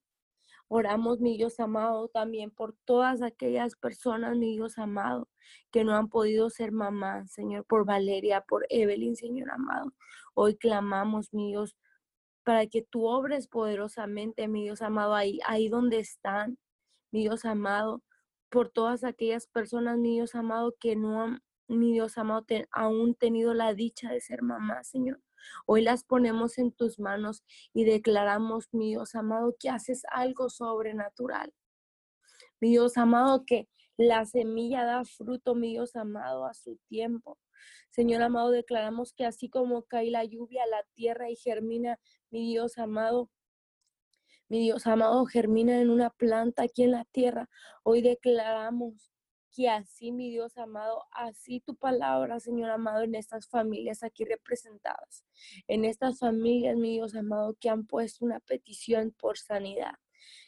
[0.68, 5.30] Oramos, mi Dios amado, también por todas aquellas personas, mi Dios amado,
[5.72, 9.94] que no han podido ser mamá, Señor, por Valeria, por Evelyn, Señor amado.
[10.34, 11.78] Hoy clamamos, mi Dios,
[12.44, 16.58] para que tú obres poderosamente, mi Dios amado, ahí, ahí donde están,
[17.12, 18.02] mi Dios amado,
[18.50, 23.54] por todas aquellas personas, mi Dios amado, que no han, mi Dios amado, aún tenido
[23.54, 25.23] la dicha de ser mamá, Señor.
[25.66, 31.54] Hoy las ponemos en tus manos y declaramos, mi Dios amado, que haces algo sobrenatural.
[32.60, 37.38] Mi Dios amado, que la semilla da fruto, mi Dios amado, a su tiempo.
[37.90, 42.00] Señor amado, declaramos que así como cae la lluvia a la tierra y germina,
[42.32, 43.30] mi Dios amado,
[44.50, 47.50] mi Dios amado, germina en una planta aquí en la tierra.
[47.84, 49.13] Hoy declaramos
[49.56, 55.24] que así, mi Dios amado, así tu palabra, Señor amado, en estas familias aquí representadas,
[55.68, 59.94] en estas familias, mi Dios amado, que han puesto una petición por sanidad.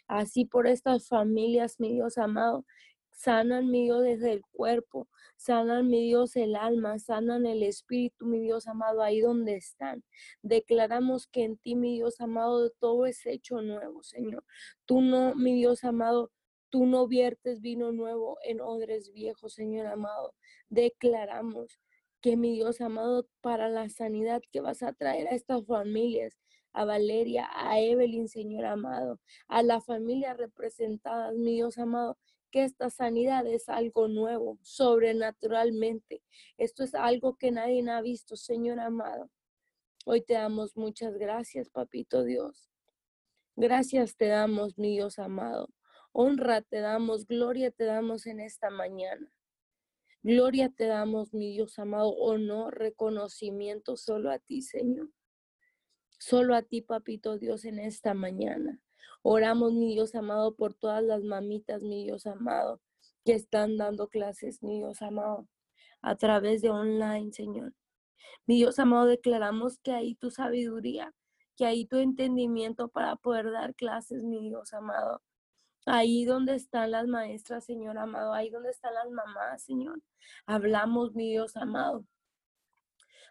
[0.08, 2.66] Así por estas familias, mi Dios amado,
[3.12, 8.40] sanan, mi Dios, desde el cuerpo, sanan, mi Dios, el alma, sanan el espíritu, mi
[8.40, 10.04] Dios amado, ahí donde están.
[10.42, 14.44] Declaramos que en ti, mi Dios amado, todo es hecho nuevo, Señor.
[14.86, 16.32] Tú no, mi Dios amado,
[16.76, 20.36] Tú no viertes vino nuevo en odres viejos, Señor amado.
[20.68, 21.80] Declaramos
[22.20, 26.38] que mi Dios amado, para la sanidad que vas a traer a estas familias,
[26.74, 32.18] a Valeria, a Evelyn, Señor amado, a la familia representada, mi Dios amado,
[32.52, 36.24] que esta sanidad es algo nuevo, sobrenaturalmente.
[36.58, 39.30] Esto es algo que nadie ha visto, Señor amado.
[40.06, 42.70] Hoy te damos muchas gracias, papito Dios.
[43.56, 45.70] Gracias te damos, mi Dios amado.
[46.18, 49.30] Honra te damos, gloria te damos en esta mañana.
[50.24, 55.10] Gloria te damos, mi Dios amado, honor, reconocimiento solo a ti, Señor.
[56.18, 58.80] Solo a ti, papito Dios, en esta mañana.
[59.24, 62.80] Oramos, mi Dios amado, por todas las mamitas, mi Dios amado,
[63.26, 65.50] que están dando clases, mi Dios amado,
[66.02, 67.74] a través de online, Señor.
[68.48, 71.14] Mi Dios amado, declaramos que ahí tu sabiduría,
[71.58, 75.22] que ahí tu entendimiento para poder dar clases, mi Dios amado.
[75.86, 80.02] Ahí donde están las maestras, Señor amado, ahí donde están las mamás, Señor.
[80.46, 82.06] Hablamos, mi Dios amado.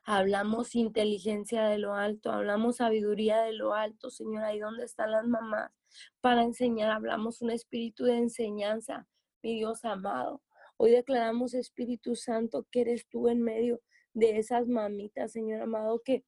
[0.05, 5.27] Hablamos inteligencia de lo alto, hablamos sabiduría de lo alto, Señor, ahí donde están las
[5.27, 5.73] mamás
[6.21, 6.91] para enseñar.
[6.91, 9.07] Hablamos un espíritu de enseñanza,
[9.43, 10.43] mi Dios amado.
[10.77, 13.81] Hoy declaramos, Espíritu Santo, que eres tú en medio
[14.13, 16.25] de esas mamitas, Señor amado, que,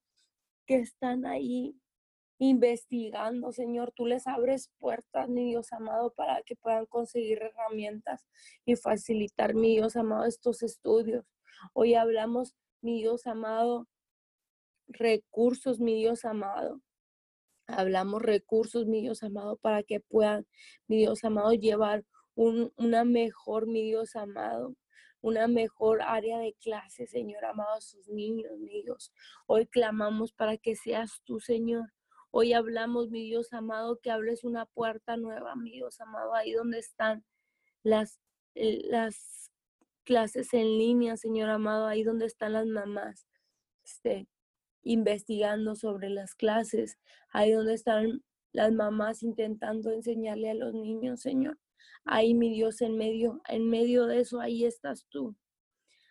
[0.67, 1.77] que están ahí
[2.39, 3.93] investigando, Señor.
[3.95, 8.27] Tú les abres puertas, mi Dios amado, para que puedan conseguir herramientas
[8.65, 11.25] y facilitar, mi Dios amado, estos estudios.
[11.73, 13.89] Hoy hablamos, mi Dios amado,
[14.89, 16.81] recursos, mi Dios amado.
[17.67, 20.47] Hablamos recursos, mi Dios amado, para que puedan,
[20.87, 24.77] mi Dios amado, llevar un, una mejor, mi Dios amado,
[25.21, 29.13] una mejor área de clase, Señor amado, a sus niños, mi Dios.
[29.47, 31.93] Hoy clamamos para que seas tú, Señor,
[32.39, 36.79] Hoy hablamos, mi Dios amado, que hables una puerta nueva, mi Dios amado, ahí donde
[36.79, 37.25] están
[37.83, 38.21] las,
[38.55, 39.51] eh, las
[40.05, 43.27] clases en línea, Señor amado, ahí donde están las mamás,
[43.85, 44.29] este,
[44.83, 46.99] investigando sobre las clases,
[47.31, 48.23] ahí donde están
[48.53, 51.59] las mamás intentando enseñarle a los niños, Señor.
[52.05, 55.35] Ahí, mi Dios, en medio, en medio de eso, ahí estás tú.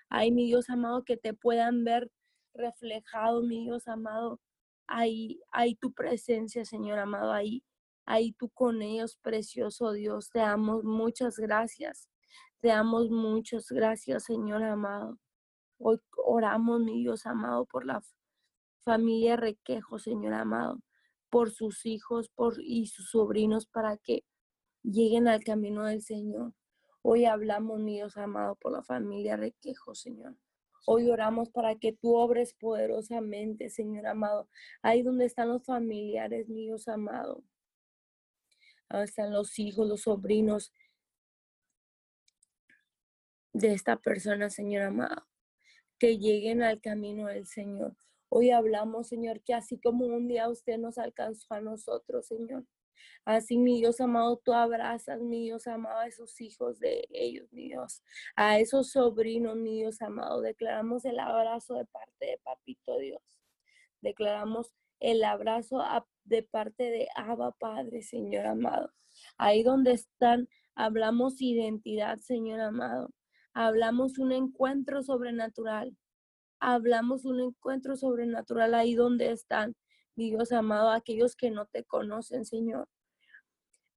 [0.10, 2.10] Ahí, mi Dios amado, que te puedan ver
[2.56, 4.42] reflejado, mi Dios amado,
[4.88, 7.64] Ahí, hay tu presencia, Señor amado, ahí,
[8.06, 10.30] ahí tú con ellos, precioso Dios.
[10.30, 12.10] Te damos muchas gracias.
[12.62, 15.20] Te damos muchas gracias, Señor amado.
[15.78, 18.02] Hoy oramos, mi Dios amado, por la
[18.84, 20.80] familia Requejo, Señor amado,
[21.30, 24.24] por sus hijos por, y sus sobrinos para que
[24.84, 26.54] lleguen al camino del Señor.
[27.02, 30.36] Hoy hablamos, mi Dios amado, por la familia Requejo, Señor.
[30.86, 34.50] Hoy oramos para que tú obres poderosamente, Señor amado.
[34.84, 37.44] Ahí donde están los familiares míos, amado.
[38.90, 40.72] Ahí están los hijos, los sobrinos
[43.52, 45.28] de esta persona, Señor amado.
[45.98, 47.96] Que lleguen al camino del Señor.
[48.30, 52.66] Hoy hablamos, Señor, que así como un día usted nos alcanzó a nosotros, Señor,
[53.26, 57.70] Así, mi Dios amado, tú abrazas, mi Dios amado, a esos hijos de ellos, mi
[57.70, 58.04] Dios,
[58.36, 60.42] a esos sobrinos, mi Dios amado.
[60.42, 63.22] Declaramos el abrazo de parte de Papito Dios.
[64.02, 65.82] Declaramos el abrazo
[66.24, 68.92] de parte de Abba Padre, Señor amado.
[69.38, 73.12] Ahí donde están, hablamos identidad, Señor amado.
[73.54, 75.96] Hablamos un encuentro sobrenatural.
[76.60, 79.76] Hablamos un encuentro sobrenatural ahí donde están,
[80.16, 82.88] mi Dios amado, aquellos que no te conocen, Señor.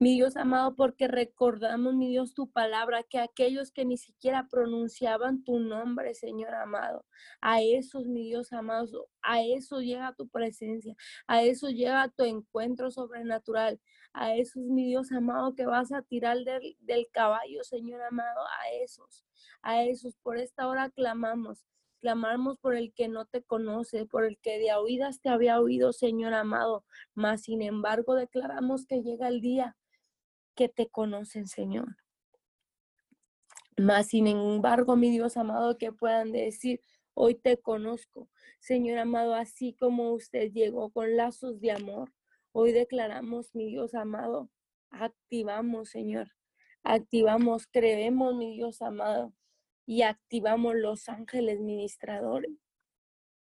[0.00, 5.42] Mi Dios amado, porque recordamos, mi Dios, tu palabra, que aquellos que ni siquiera pronunciaban
[5.42, 7.04] tu nombre, Señor amado,
[7.40, 10.94] a esos, mi Dios amado, a eso llega tu presencia,
[11.26, 13.80] a eso llega tu encuentro sobrenatural,
[14.12, 18.70] a esos, mi Dios amado, que vas a tirar del, del caballo, Señor amado, a
[18.84, 19.24] esos,
[19.62, 21.64] a esos, por esta hora clamamos.
[22.00, 25.92] Clamamos por el que no te conoce, por el que de oídas te había oído,
[25.92, 26.84] Señor amado.
[27.14, 29.76] Mas, sin embargo, declaramos que llega el día
[30.54, 31.96] que te conocen, Señor.
[33.76, 36.80] Mas, sin embargo, mi Dios amado, que puedan decir,
[37.14, 38.28] hoy te conozco.
[38.60, 42.12] Señor amado, así como usted llegó con lazos de amor,
[42.52, 44.50] hoy declaramos, mi Dios amado,
[44.90, 46.32] activamos, Señor,
[46.82, 49.32] activamos, creemos, mi Dios amado,
[49.88, 52.52] y activamos los ángeles ministradores.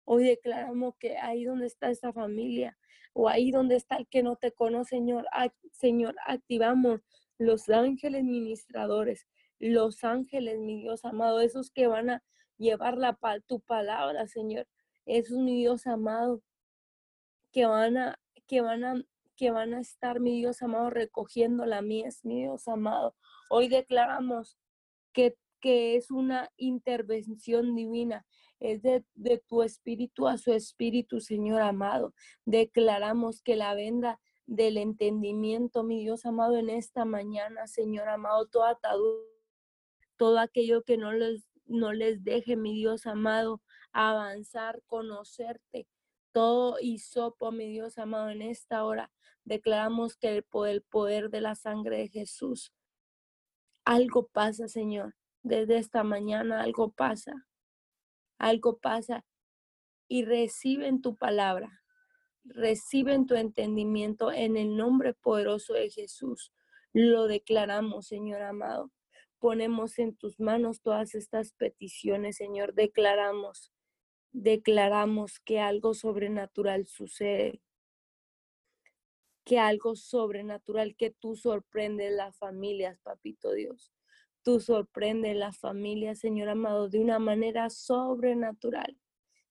[0.03, 2.75] Hoy declaramos que ahí donde está esa familia,
[3.13, 5.27] o ahí donde está el que no te conoce, Señor,
[5.73, 7.01] Señor, activamos
[7.37, 9.27] los ángeles ministradores,
[9.59, 12.23] los ángeles, mi Dios amado, esos que van a
[12.57, 13.15] llevar la,
[13.45, 14.67] tu palabra, Señor,
[15.05, 16.41] esos, mi Dios amado,
[17.51, 18.95] que van a, que van a
[19.35, 23.15] que van a estar, mi Dios amado, recogiendo la mies, mi Dios amado.
[23.51, 24.57] Hoy declaramos
[25.11, 28.25] que, que es una intervención divina,
[28.59, 32.13] es de, de tu espíritu a su espíritu, Señor amado.
[32.43, 38.71] Declaramos que la venda del entendimiento, mi Dios amado, en esta mañana, Señor amado, toda
[38.71, 39.23] atadura,
[40.17, 43.61] todo aquello que no les, no les deje, mi Dios amado,
[43.93, 45.87] avanzar, conocerte,
[46.33, 49.13] todo y sopo, mi Dios amado, en esta hora
[49.45, 52.73] declaramos que el poder, el poder de la sangre de Jesús,
[53.85, 57.47] algo pasa, Señor, desde esta mañana algo pasa,
[58.37, 59.25] algo pasa
[60.07, 61.83] y reciben tu palabra,
[62.43, 66.51] reciben tu entendimiento en el nombre poderoso de Jesús.
[66.93, 68.91] Lo declaramos, Señor amado.
[69.39, 72.73] Ponemos en tus manos todas estas peticiones, Señor.
[72.73, 73.73] Declaramos
[74.33, 77.61] declaramos que algo sobrenatural sucede,
[79.45, 83.93] que algo sobrenatural, que tú sorprendes las familias, papito Dios.
[84.43, 88.99] Tú sorprendes las familias, Señor amado, de una manera sobrenatural.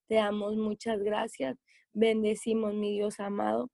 [0.06, 1.56] Te damos muchas gracias.
[1.94, 3.70] Bendecimos, mi Dios amado,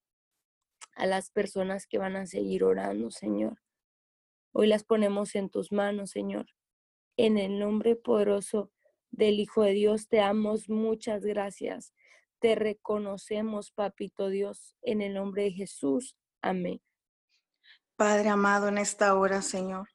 [0.94, 3.58] a las personas que van a seguir orando, Señor.
[4.52, 6.46] Hoy las ponemos en tus manos, Señor.
[7.16, 8.70] En el nombre poderoso
[9.10, 11.94] del Hijo de Dios, te damos muchas gracias.
[12.38, 16.16] Te reconocemos, Papito Dios, en el nombre de Jesús.
[16.42, 16.80] Amén.
[17.96, 19.88] Padre amado, en esta hora, Señor,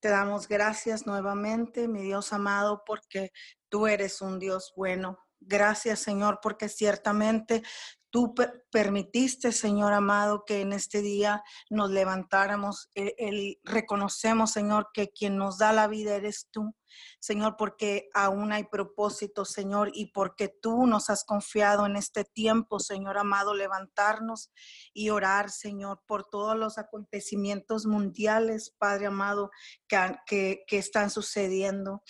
[0.00, 3.30] te damos gracias nuevamente, mi Dios amado, porque
[3.68, 5.18] tú eres un Dios bueno.
[5.40, 7.62] Gracias, Señor, porque ciertamente
[8.10, 8.34] Tú
[8.72, 12.90] permitiste, Señor amado, que en este día nos levantáramos.
[12.94, 16.74] El, reconocemos, Señor, que quien nos da la vida eres tú,
[17.20, 22.80] Señor, porque aún hay propósito, Señor, y porque tú nos has confiado en este tiempo,
[22.80, 24.50] Señor amado, levantarnos
[24.92, 29.50] y orar, Señor, por todos los acontecimientos mundiales, Padre amado,
[29.86, 32.02] que están sucediendo.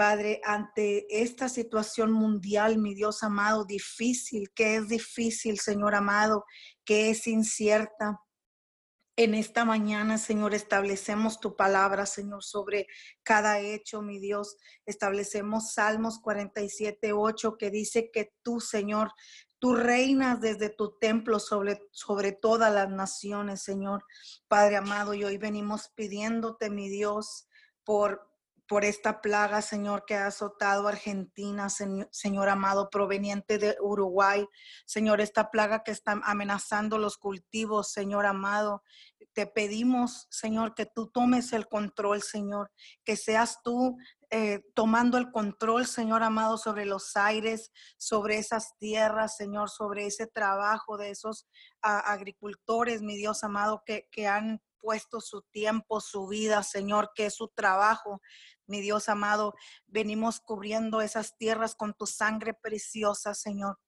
[0.00, 6.46] Padre, ante esta situación mundial, mi Dios amado, difícil, que es difícil, Señor amado,
[6.86, 8.18] que es incierta.
[9.14, 12.86] En esta mañana, Señor, establecemos tu palabra, Señor, sobre
[13.22, 14.56] cada hecho, mi Dios.
[14.86, 19.12] Establecemos Salmos 47, 8, que dice que tú, Señor,
[19.58, 24.02] tú reinas desde tu templo sobre, sobre todas las naciones, Señor.
[24.48, 27.48] Padre amado, y hoy venimos pidiéndote, mi Dios,
[27.84, 28.29] por
[28.70, 34.46] por esta plaga, Señor, que ha azotado Argentina, señor, amado, proveniente de Uruguay.
[34.86, 38.84] Señor, esta plaga que está amenazando los cultivos, Señor amado.
[39.32, 42.70] Te pedimos, Señor, que tú tomes el control, Señor,
[43.04, 43.96] que seas tú
[44.30, 50.28] eh, tomando el control, Señor amado, sobre los aires, sobre esas tierras, Señor, sobre ese
[50.28, 51.48] trabajo de esos
[51.82, 57.34] agricultores, mi Dios amado, que, que han puesto su tiempo, su vida, Señor, que es
[57.34, 58.20] su trabajo.
[58.66, 59.54] Mi Dios amado,
[59.86, 63.78] venimos cubriendo esas tierras con tu sangre preciosa, Señor.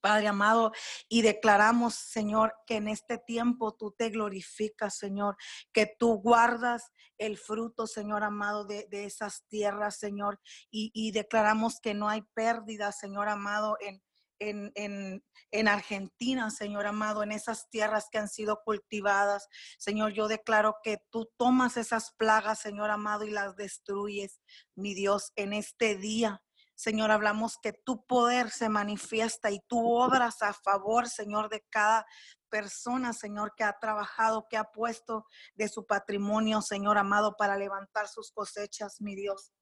[0.00, 0.72] Padre amado,
[1.08, 5.36] y declaramos, Señor, que en este tiempo tú te glorificas, Señor,
[5.72, 10.40] que tú guardas el fruto, Señor amado, de, esas tierras, Señor,
[10.70, 14.00] y, declaramos que no hay pérdida, Señor amado, en,
[14.38, 19.48] en, en, Argentina, Señor amado, en esas tierras que han sido cultivadas.
[19.78, 24.40] Señor, yo declaro que tú tomas esas plagas, Señor amado, y las destruyes,
[24.74, 26.42] mi Dios, en este día.
[26.74, 32.06] Señor, hablamos que tu poder se manifiesta y tú obras a favor, Señor, de cada
[32.48, 38.06] persona, Señor, que ha trabajado, que ha puesto de su patrimonio, Señor amado, para levantar
[38.06, 39.52] sus cosechas, mi Dios.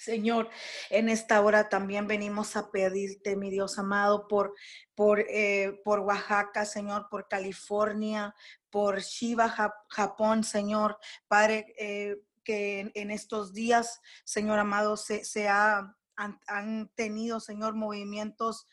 [0.00, 0.48] Señor,
[0.88, 4.54] en esta hora también venimos a pedirte, mi Dios amado, por,
[4.94, 8.34] por, eh, por Oaxaca, Señor, por California,
[8.70, 9.54] por Shiva,
[9.88, 10.96] Japón, Señor.
[11.28, 18.68] Padre, eh, que en, estos días, Señor amado, se, se ha, han, tenido, Señor, movimientos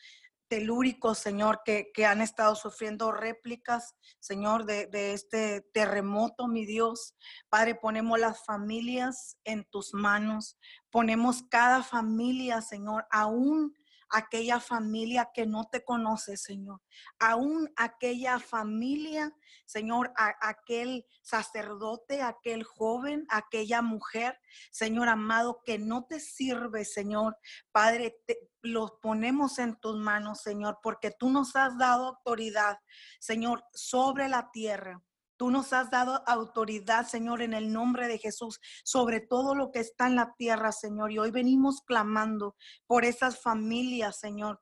[0.48, 7.14] telúricos, Señor, que, que, han estado sufriendo réplicas, Señor, de, de, este terremoto, mi Dios.
[7.48, 10.58] Padre, ponemos las familias en tus manos,
[10.90, 13.74] ponemos cada familia, Señor, aún
[14.10, 16.80] aquella familia que no te conoce, Señor.
[17.18, 19.34] Aún aquella familia,
[19.66, 24.38] Señor, aquel sacerdote, aquel joven, aquella mujer,
[24.70, 27.36] Señor amado, que no te sirve, Señor.
[27.72, 28.18] Padre,
[28.62, 32.78] los ponemos en tus manos, Señor, porque tú nos has dado autoridad,
[33.20, 35.02] Señor, sobre la tierra.
[35.38, 39.78] Tú nos has dado autoridad, Señor, en el nombre de Jesús, sobre todo lo que
[39.78, 41.12] está en la tierra, Señor.
[41.12, 42.56] Y hoy venimos clamando
[42.88, 44.60] por esas familias, Señor,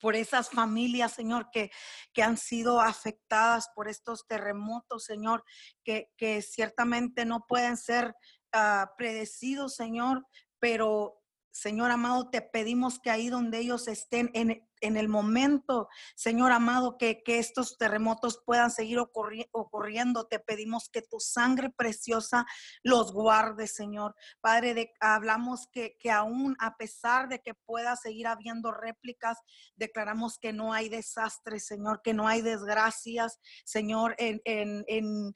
[0.00, 1.70] por esas familias, Señor, que,
[2.14, 5.44] que han sido afectadas por estos terremotos, Señor,
[5.84, 8.14] que, que ciertamente no pueden ser
[8.54, 10.26] uh, predecidos, Señor,
[10.58, 11.23] pero
[11.54, 16.98] Señor amado, te pedimos que ahí donde ellos estén en, en el momento, Señor amado,
[16.98, 22.44] que, que estos terremotos puedan seguir ocurri ocurriendo, te pedimos que tu sangre preciosa
[22.82, 24.16] los guarde, Señor.
[24.40, 29.38] Padre, de, hablamos que, que aún a pesar de que pueda seguir habiendo réplicas,
[29.76, 35.32] declaramos que no hay desastre, Señor, que no hay desgracias, Señor, en, en, en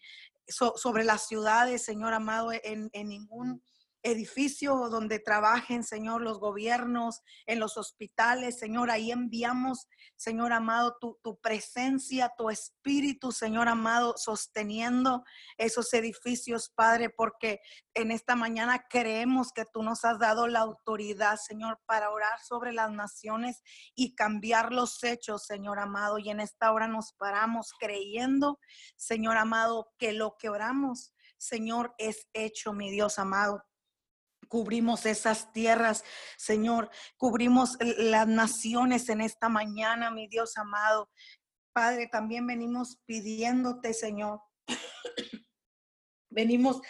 [0.48, 3.62] so, sobre las ciudades, Señor amado, en, en ningún
[4.02, 11.18] edificio donde trabajen, Señor, los gobiernos, en los hospitales, Señor, ahí enviamos, Señor amado, tu,
[11.22, 15.24] tu, presencia, tu espíritu, Señor amado, sosteniendo
[15.56, 17.60] esos edificios, Padre, porque
[17.94, 22.72] en esta mañana creemos que tú nos has dado la autoridad, Señor, para orar sobre
[22.72, 23.62] las naciones
[23.94, 26.18] y cambiar los hechos, Señor amado.
[26.18, 28.58] Y en esta hora nos paramos creyendo,
[28.96, 33.67] Señor amado, que lo que oramos, Señor, es hecho, mi Dios amado.
[34.48, 36.04] Cubrimos esas tierras,
[36.36, 36.90] Señor.
[37.16, 41.10] Cubrimos las naciones en esta mañana, mi Dios amado.
[41.72, 44.40] Padre, también venimos pidiéndote, Señor.
[46.30, 46.80] Venimos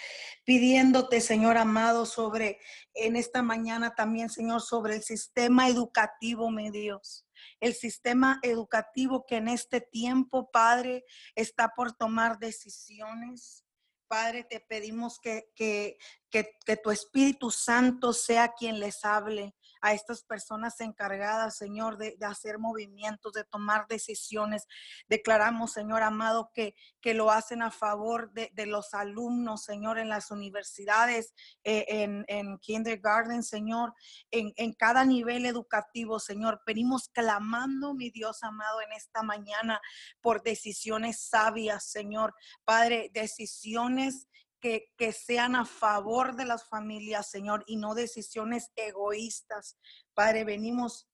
[0.45, 2.59] pidiéndote, Señor amado, sobre
[2.95, 7.27] en esta mañana también, Señor, sobre el sistema educativo, mi Dios.
[7.61, 11.05] El sistema educativo que en este tiempo, Padre,
[11.37, 13.65] está por tomar decisiones.
[14.09, 15.99] Padre, te pedimos que, que,
[16.31, 22.17] que, que, tu Espíritu Santo sea quien les hable a estas personas encargadas, Señor, de,
[22.23, 24.67] hacer movimientos, de tomar decisiones.
[25.09, 30.09] Declaramos, Señor amado, que, que lo hacen a favor de, de los alumnos, Señor, en
[30.09, 33.95] las universidades, eh, en, en, kindergarten, Señor,
[34.31, 36.63] en, en cada nivel educativo, Señor.
[36.67, 39.81] Venimos clamando, mi Dios amado, en esta mañana
[40.21, 42.35] por decisiones sabias, Señor.
[42.65, 44.29] Padre, decisiones
[44.61, 49.79] que, sean a favor de las familias, Señor, y no decisiones egoístas.
[50.15, 51.09] Padre, venimos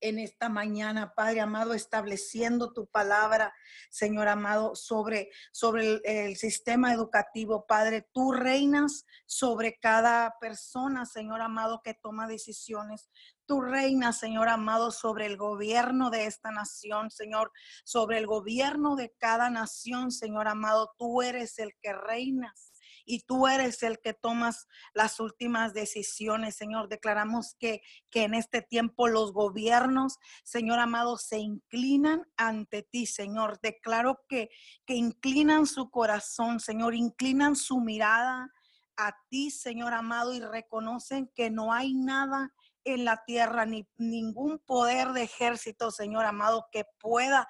[0.00, 3.54] en esta mañana, Padre amado, estableciendo tu palabra,
[3.90, 7.66] Señor amado, sobre, sobre el, sistema educativo.
[7.66, 13.08] Padre, tú reinas sobre cada persona, Señor amado, que toma decisiones.
[13.46, 17.52] Tú reinas, Señor amado, sobre el gobierno de esta nación, Señor,
[17.84, 20.92] sobre el gobierno de cada nación, Señor amado.
[20.98, 22.72] Tú eres el que reinas
[23.04, 26.88] y tú eres el que tomas las últimas decisiones, Señor.
[26.88, 33.60] Declaramos que, que en este tiempo los gobiernos, Señor amado, se inclinan ante ti, Señor.
[33.62, 34.50] Declaro que,
[34.84, 38.50] que inclinan su corazón, Señor, inclinan su mirada
[38.96, 42.52] a ti, Señor amado, y reconocen que no hay nada
[42.86, 47.46] en la tierra, ni ningún poder de ejército, Señor amado, que pueda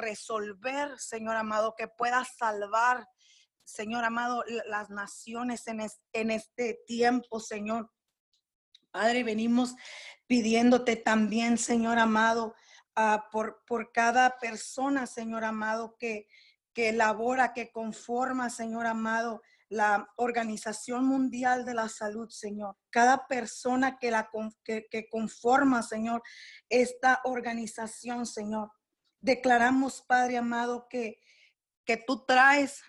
[0.00, 3.06] resolver, Señor amado, que pueda salvar,
[3.64, 7.90] Señor amado, las naciones en, es en este tiempo, Señor.
[8.90, 9.74] Padre, venimos
[10.26, 12.54] pidiéndote también, Señor amado,
[12.96, 16.26] uh, por, por cada persona, Señor amado, que,
[16.72, 22.76] que elabora, que conforma, Señor amado, la Organización Mundial de la Salud, Señor.
[22.90, 24.30] Cada persona que, la,
[24.64, 26.22] que, conforma, Señor,
[26.68, 28.70] esta organización, Señor.
[29.20, 31.20] Declaramos, Padre amado, que,
[31.84, 32.82] que tú traes,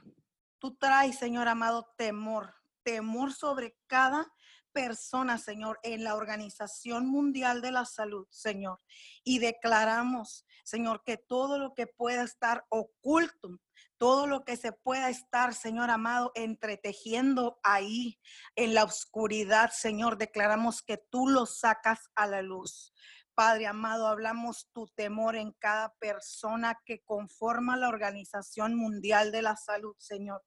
[0.59, 2.53] tú traes, Señor amado, temor,
[2.83, 4.31] temor sobre cada
[4.71, 8.79] persona, Señor, en la Organización Mundial de la Salud, Señor.
[9.23, 13.59] Y declaramos, Señor, que todo lo que pueda estar oculto,
[13.99, 18.17] todo lo que se pueda estar, Señor amado, entretejiendo ahí
[18.55, 22.93] en la oscuridad, Señor, declaramos que tú lo sacas a la luz.
[23.35, 29.55] Padre amado, hablamos tu temor en cada persona que conforma la Organización Mundial de la
[29.55, 30.43] Salud, Señor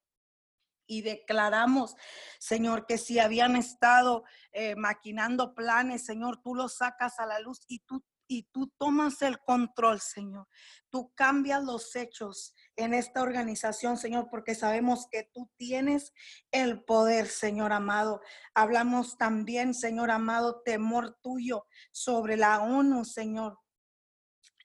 [0.85, 1.95] y declaramos,
[2.39, 7.61] Señor, que si habían estado eh, maquinando planes, Señor, tú los sacas a la luz
[7.67, 10.49] y tú y tú tomas el control, Señor.
[10.91, 16.13] Tú cambias los hechos en esta organización, Señor, porque sabemos que tú tienes
[16.51, 18.21] el poder, Señor amado.
[18.55, 23.59] Hablamos también, Señor amado, temor tuyo sobre la ONU, Señor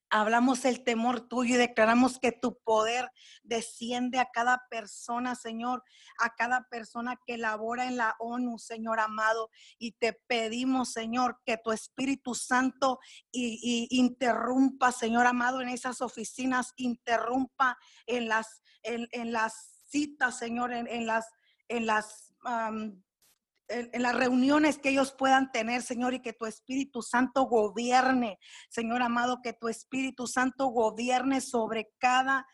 [0.09, 3.11] hablamos el temor tuyo y declaramos que tu poder
[3.43, 5.83] desciende a cada persona, Señor,
[6.19, 9.49] a cada persona que labora en la ONU, Señor amado.
[9.77, 12.99] Y te pedimos, Señor, que tu Espíritu Santo
[13.31, 20.73] y, interrumpa, Señor amado, en esas oficinas, interrumpa en las, en, en las citas, Señor,
[20.73, 21.27] en, en las,
[21.67, 23.01] en las um,
[23.67, 28.39] en, las reuniones que ellos puedan tener, Señor, y que tu Espíritu Santo gobierne,
[28.69, 32.45] Señor amado, que tu Espíritu Santo gobierne sobre cada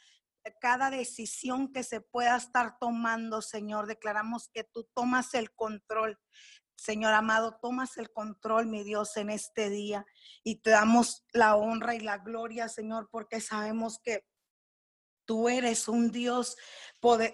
[0.59, 3.87] cada decisión que se pueda estar tomando, Señor.
[3.87, 6.19] Declaramos que tú tomas el control.
[6.75, 10.05] Señor amado, tomas el control, mi Dios, en este día.
[10.43, 14.25] Y te damos la honra y la gloria, Señor, porque sabemos que
[15.25, 16.55] Tú eres un Dios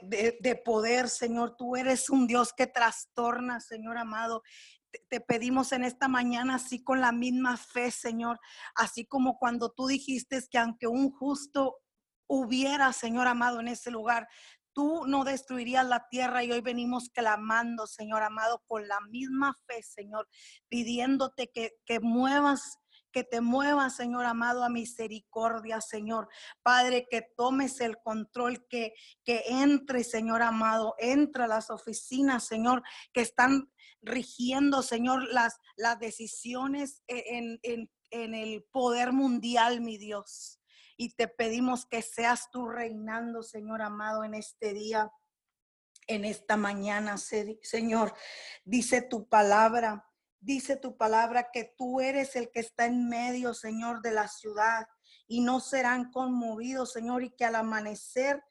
[0.01, 1.55] de, poder, Señor.
[1.57, 4.43] Tú eres un Dios que trastorna, Señor amado.
[5.09, 8.39] Te, pedimos en esta mañana, así con la misma fe, Señor,
[8.75, 11.77] así como cuando tú dijiste que aunque un justo
[12.27, 14.27] hubiera, Señor amado, en ese lugar,
[14.73, 19.83] tú no destruirías la tierra y hoy venimos clamando, Señor amado, con la misma fe,
[19.83, 20.27] Señor,
[20.69, 22.79] pidiéndote que, que muevas
[23.11, 26.29] que te muevas, Señor amado, a misericordia, Señor.
[26.63, 28.93] Padre, que tomes el control, que,
[29.23, 32.83] que entre, Señor amado, entra a las oficinas, Señor,
[33.13, 40.59] que están rigiendo, Señor, las, las decisiones en, en, en el poder mundial, mi Dios.
[40.97, 45.11] Y te pedimos que seas tú reinando, Señor amado, en este día,
[46.07, 48.13] en esta mañana, Señor.
[48.65, 50.08] Dice tu palabra
[50.41, 54.87] Dice tu palabra que tú eres el que está en medio, Señor, de la ciudad
[55.27, 58.43] y no serán conmovidos, Señor, y que al amanecer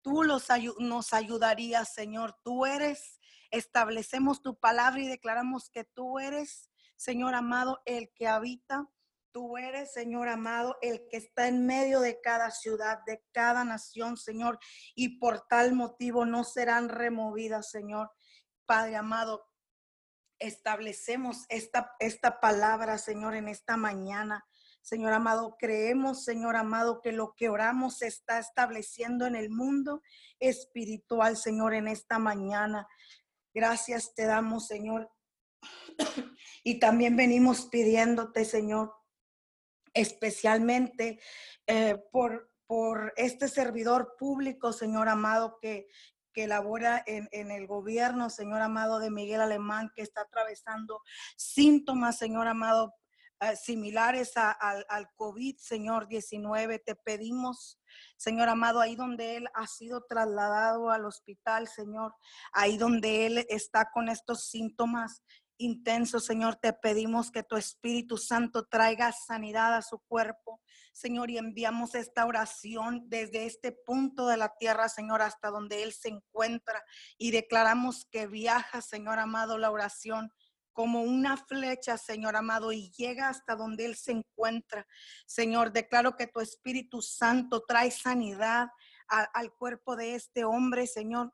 [0.00, 2.36] tú los nos ayudarías, Señor.
[2.42, 3.20] Tú eres,
[3.50, 8.88] establecemos tu palabra y declaramos que tú eres, Señor amado, el que habita.
[9.30, 14.16] Tú eres, Señor amado, el que está en medio de cada ciudad, de cada nación,
[14.16, 14.58] Señor,
[14.94, 18.10] y por tal motivo no serán removidas, Señor.
[18.64, 19.44] Padre amado,
[20.38, 24.44] establecemos esta, esta palabra, Señor, en esta mañana.
[24.82, 30.02] Señor amado, creemos, Señor amado, que lo que oramos se está estableciendo en el mundo
[30.38, 32.86] espiritual, Señor, en esta mañana.
[33.54, 35.10] Gracias te damos, Señor.
[36.66, 38.94] Y también venimos pidiéndote, Señor,
[39.92, 41.20] especialmente
[41.66, 45.88] eh, por, por este servidor público, Señor amado, que,
[46.34, 51.00] que labora en, el gobierno, Señor amado, de Miguel Alemán, que está atravesando
[51.36, 52.92] síntomas, Señor amado,
[53.40, 56.80] eh, similares al, al COVID, Señor 19.
[56.80, 57.78] Te pedimos,
[58.16, 62.14] Señor amado, ahí donde Él ha sido trasladado al hospital, Señor,
[62.52, 65.22] ahí donde Él está con estos síntomas
[65.58, 70.60] intenso, Señor, te pedimos que tu Espíritu Santo traiga sanidad a su cuerpo,
[70.92, 75.92] Señor, y enviamos esta oración desde este punto de la tierra, Señor, hasta donde Él
[75.92, 76.82] se encuentra,
[77.18, 80.30] y declaramos que viaja, Señor amado, la oración
[80.72, 84.86] como una flecha, Señor amado, y llega hasta donde Él se encuentra.
[85.26, 88.68] Señor, declaro que tu Espíritu Santo trae sanidad
[89.06, 91.32] al cuerpo de este hombre, Señor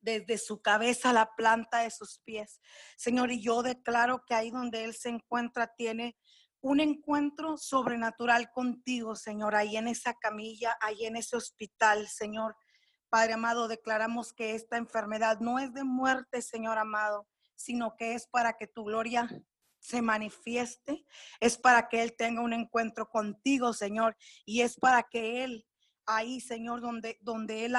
[0.00, 2.60] desde su cabeza a la planta de sus pies.
[2.96, 6.16] Señor, y yo declaro que ahí donde Él se encuentra tiene
[6.60, 12.56] un encuentro sobrenatural contigo, Señor, ahí en esa camilla, ahí en ese hospital, Señor.
[13.08, 18.26] Padre amado, declaramos que esta enfermedad no es de muerte, Señor amado, sino que es
[18.26, 19.28] para que tu gloria
[19.78, 21.06] se manifieste,
[21.40, 25.64] es para que Él tenga un encuentro contigo, Señor, y es para que Él
[26.08, 27.76] ahí, Señor, donde, donde Él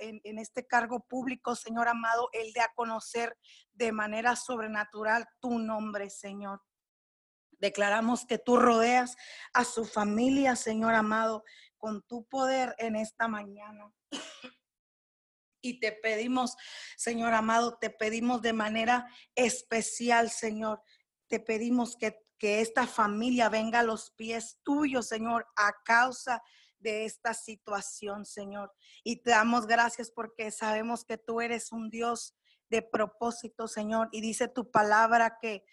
[0.00, 3.36] en, este cargo público, Señor amado, Él de a conocer
[3.74, 6.62] de manera sobrenatural tu nombre, Señor.
[7.58, 9.16] Declaramos que tú rodeas
[9.52, 11.44] a su familia, Señor amado,
[11.76, 13.92] con tu poder en esta mañana.
[15.60, 16.56] Y te pedimos,
[16.96, 20.82] Señor amado, te pedimos de manera especial, Señor.
[21.28, 26.46] Te pedimos que, que esta familia venga a los pies tuyos, Señor, a causa de
[26.86, 28.72] esta situación, Señor.
[29.02, 32.34] Y te damos gracias porque sabemos que tú eres un Dios
[32.68, 34.08] de propósito, Señor.
[34.12, 35.64] Y dice tu palabra que,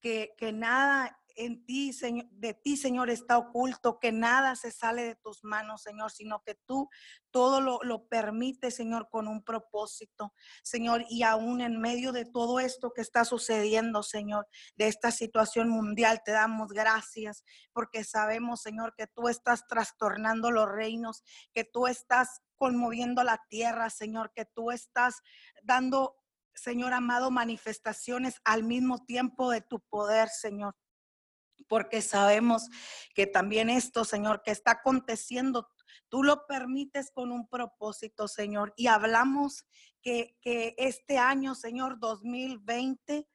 [0.00, 5.04] que, que nada en ti, Señor, de ti, Señor, está oculto, que nada se sale
[5.04, 6.88] de tus manos, Señor, sino que tú
[7.30, 12.60] todo lo, lo permites, Señor, con un propósito, Señor, y aún en medio de todo
[12.60, 18.94] esto que está sucediendo, Señor, de esta situación mundial, te damos gracias, porque sabemos, Señor,
[18.96, 21.22] que tú estás trastornando los reinos,
[21.52, 25.20] que tú estás conmoviendo la tierra, Señor, que tú estás
[25.62, 26.16] dando
[26.54, 30.74] Señor amado, manifestaciones al mismo tiempo de tu poder, Señor
[31.68, 32.68] porque sabemos
[33.14, 35.70] que también esto, Señor, que está aconteciendo,
[36.08, 38.72] tú lo permites con un propósito, Señor.
[38.76, 39.64] Y hablamos
[40.02, 43.26] que, que este año, Señor, 2020,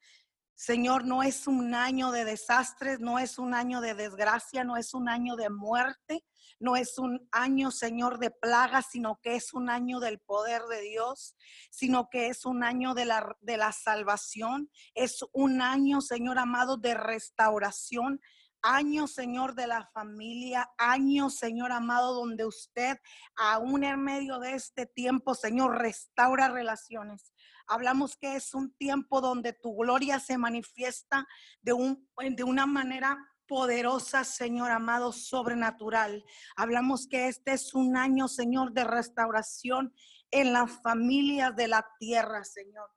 [0.58, 4.95] Señor, no es un año de desastres, no es un año de desgracia, no es
[4.95, 6.26] un año de muerte,
[6.60, 10.82] no es un año, Señor, de plagas, sino que es un año del poder de
[10.82, 11.36] Dios,
[11.70, 16.78] sino que es un año de la, de la salvación, es un año, Señor amado,
[16.78, 18.20] de restauración,
[18.68, 22.97] años, Señor, de la familia, años, Señor amado, donde usted,
[23.38, 27.34] aún en medio de este tiempo, Señor, restaura relaciones.
[27.68, 31.26] Hablamos que es un tiempo donde tu gloria se manifiesta
[31.61, 36.26] de, un, de una manera poderosa, Señor amado, sobrenatural.
[36.57, 39.93] Hablamos que este es un año, Señor, de restauración
[40.30, 42.89] en las familias de la tierra, Señor.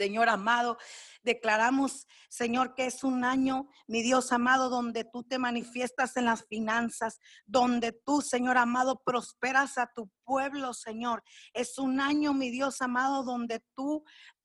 [0.00, 0.78] Señor amado,
[1.22, 6.46] declaramos, Señor, que es un año, mi Dios amado, donde tú te manifiestas en las
[6.46, 11.22] finanzas, donde tú, Señor amado, prosperas a tu pueblo, Señor.
[11.52, 14.02] Es un año, mi Dios amado, donde tú,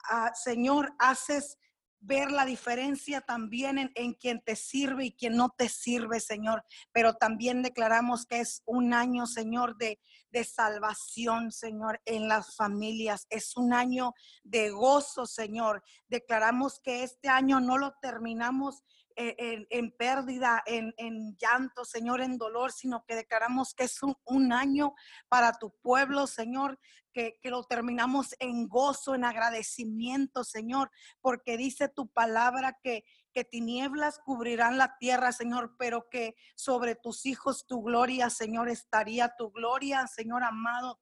[0.09, 1.57] ah, Señor, haces
[2.05, 6.63] ver la diferencia también en, en, quien te sirve y quien no te sirve, Señor.
[6.91, 9.99] Pero también declaramos que es un año, Señor, de,
[10.35, 13.25] de salvación, Señor, en las familias.
[13.29, 15.81] Es un año de gozo, Señor.
[16.07, 18.83] Declaramos que este año no lo terminamos
[19.15, 24.93] en, pérdida, en, llanto, Señor, en dolor, sino que declaramos que es un, año
[25.29, 26.79] para tu pueblo, Señor,
[27.15, 30.91] que, lo terminamos en gozo, en agradecimiento, Señor,
[31.21, 37.25] porque dice tu palabra que, que tinieblas cubrirán la tierra, Señor, pero que sobre tus
[37.25, 40.99] hijos tu gloria, Señor, estaría tu gloria, Señor amado,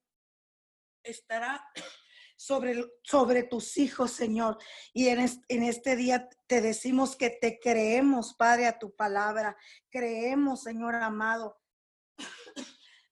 [1.02, 1.68] estará
[2.38, 4.60] sobre, sobre tus hijos, Señor.
[4.94, 9.58] Y en en este día te decimos que te creemos, Padre, a tu palabra.
[9.90, 11.60] Creemos, Señor amado.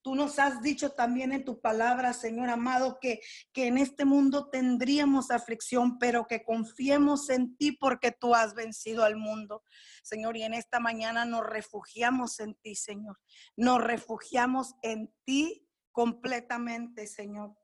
[0.01, 3.21] Tú nos has dicho también en tu palabra, Señor amado, que,
[3.53, 9.03] que en este mundo tendríamos aflicción, pero que confiemos en ti porque tú has vencido
[9.03, 9.63] al mundo.
[10.03, 13.19] Señor, y en esta mañana nos refugiamos en ti, Señor.
[13.55, 17.55] Nos refugiamos en ti completamente, Señor.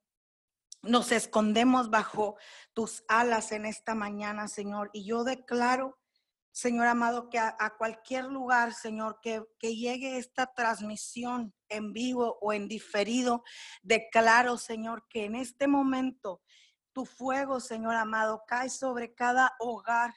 [0.83, 2.37] Nos escondemos bajo
[2.73, 4.91] tus alas en esta mañana, Señor.
[4.93, 5.97] Y yo declaro,
[6.57, 12.51] Señor amado, que a, cualquier lugar, Señor, que, que llegue esta transmisión en vivo o
[12.51, 13.43] en diferido,
[13.83, 16.41] declaro, Señor, que en este momento
[16.93, 20.15] tu fuego, Señor amado, cae sobre cada hogar,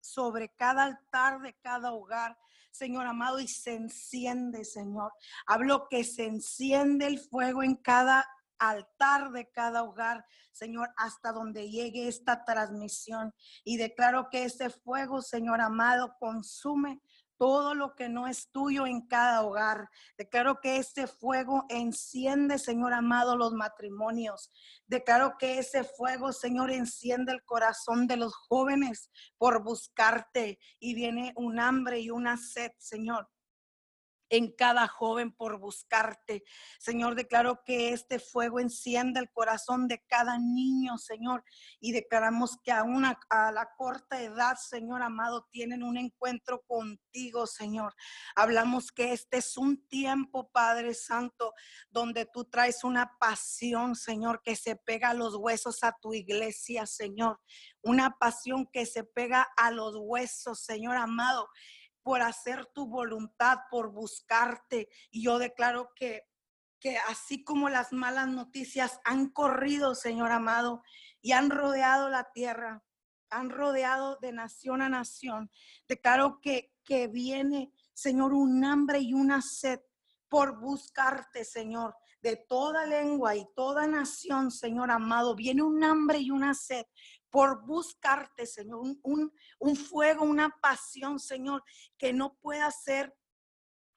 [0.00, 2.36] sobre cada altar de cada hogar.
[2.72, 5.12] Señor amado, y se enciende, Señor.
[5.46, 8.26] Hablo que se enciende el fuego en cada
[8.58, 13.34] altar de cada hogar, Señor, hasta donde llegue esta transmisión.
[13.64, 17.00] Y declaro que ese fuego, Señor amado, consume
[17.38, 19.88] todo lo que no es tuyo en cada hogar.
[20.16, 24.50] Declaro que ese fuego enciende, Señor amado, los matrimonios.
[24.86, 31.32] Declaro que ese fuego, Señor, enciende el corazón de los jóvenes por buscarte y viene
[31.36, 33.28] un hambre y una sed, Señor
[34.28, 36.44] en cada joven por buscarte.
[36.78, 41.44] Señor, declaro que este fuego encienda el corazón de cada niño, Señor,
[41.80, 47.46] y declaramos que aún a, a, la corta edad, Señor amado, tienen un encuentro contigo,
[47.46, 47.94] Señor.
[48.34, 51.52] Hablamos que este es un tiempo, Padre Santo,
[51.90, 56.86] donde tú traes una pasión, Señor, que se pega a los huesos a tu iglesia,
[56.86, 57.40] Señor.
[57.82, 61.48] Una pasión que se pega a los huesos, Señor amado
[62.06, 64.88] por hacer tu voluntad, por buscarte.
[65.10, 66.22] Y yo declaro que,
[66.78, 70.84] que así como las malas noticias han corrido, Señor amado,
[71.20, 72.84] y han rodeado la tierra,
[73.28, 75.50] han rodeado de nación a nación,
[75.88, 79.80] declaro que, que viene, Señor, un hambre y una sed
[80.28, 85.34] por buscarte, Señor, de toda lengua y toda nación, Señor amado.
[85.34, 86.86] Viene un hambre y una sed
[87.36, 91.62] por buscarte, Señor, un, fuego, una pasión, Señor,
[91.98, 93.14] que no pueda ser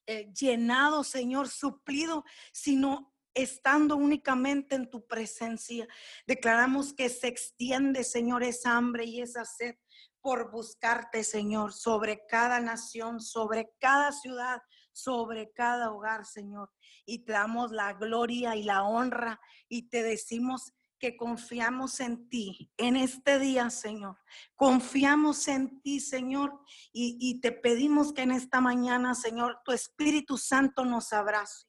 [0.08, 5.88] eh, llenado, Señor, suplido, sino estando únicamente en tu presencia.
[6.28, 9.76] Declaramos que se extiende, Señor, esa hambre y esa sed
[10.20, 14.62] por buscarte, Señor, sobre cada nación, sobre cada ciudad,
[14.92, 16.74] sobre cada hogar, Señor.
[17.06, 22.72] Y te damos la gloria y la honra y te decimos que confiamos en ti
[22.78, 24.18] en este día, Señor.
[24.56, 26.60] Confiamos en ti, Señor,
[26.92, 31.66] y, te pedimos que en esta mañana, Señor, tu Espíritu Santo nos abrace.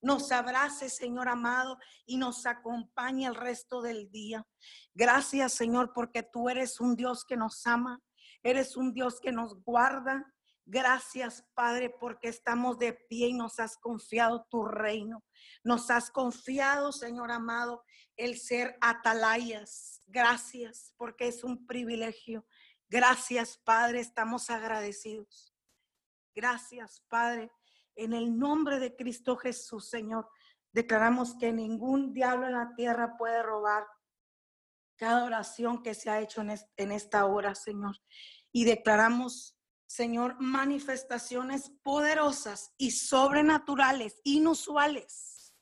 [0.00, 4.44] Nos abrace, Señor amado, y nos acompañe el resto del día.
[4.94, 8.02] Gracias, Señor, porque tú eres un Dios que nos ama,
[8.42, 10.31] eres un Dios que nos guarda,
[10.64, 15.24] Gracias, Padre, porque estamos de pie y nos has confiado tu reino.
[15.64, 17.84] Nos has confiado, Señor amado,
[18.16, 20.02] el ser atalayas.
[20.06, 22.46] Gracias, porque es un privilegio.
[22.88, 25.54] Gracias, Padre, estamos agradecidos.
[26.34, 27.50] Gracias, Padre.
[27.96, 30.28] En el nombre de Cristo Jesús, Señor,
[30.72, 33.86] declaramos que ningún diablo en la tierra puede robar
[34.96, 37.96] cada oración que se ha hecho en, esta hora, Señor.
[38.52, 39.58] Y declaramos,
[39.92, 45.54] Señor, manifestaciones poderosas y sobrenaturales, inusuales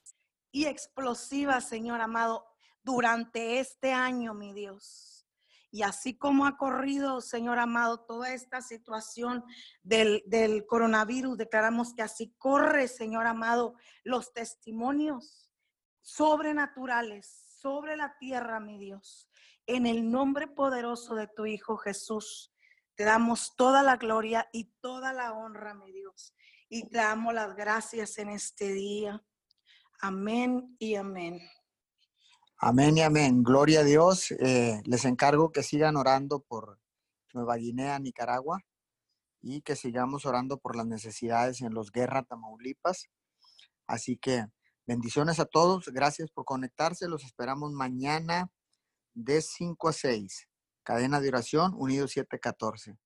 [0.52, 2.46] y explosivas, Señor amado,
[2.84, 5.26] durante este año, mi Dios.
[5.72, 9.42] Y así como ha corrido, Señor amado, toda esta situación
[9.82, 13.74] del, del, coronavirus, declaramos que así corre, Señor amado,
[14.04, 15.50] los testimonios
[16.02, 17.26] sobrenaturales
[17.60, 19.28] sobre la tierra, mi Dios.
[19.66, 22.52] En el nombre poderoso de tu Hijo Jesús,
[23.00, 26.34] te damos toda la gloria y toda la honra, mi Dios.
[26.68, 29.24] Y te damos las gracias en este día.
[30.02, 31.40] Amén y amén.
[32.58, 33.42] Amén y amén.
[33.42, 34.32] Gloria a Dios.
[34.32, 36.78] Eh, les encargo que sigan orando por
[37.32, 38.60] Nueva Guinea, Nicaragua,
[39.40, 43.06] y que sigamos orando por las necesidades en los Guerra, Tamaulipas.
[43.86, 44.44] Así que
[44.86, 45.86] Bendiciones a todos.
[45.86, 47.06] Gracias por conectarse.
[47.08, 48.50] Los esperamos mañana
[49.14, 50.49] de 5 a 6.
[50.90, 52.96] Cadena de oración, Unido 714.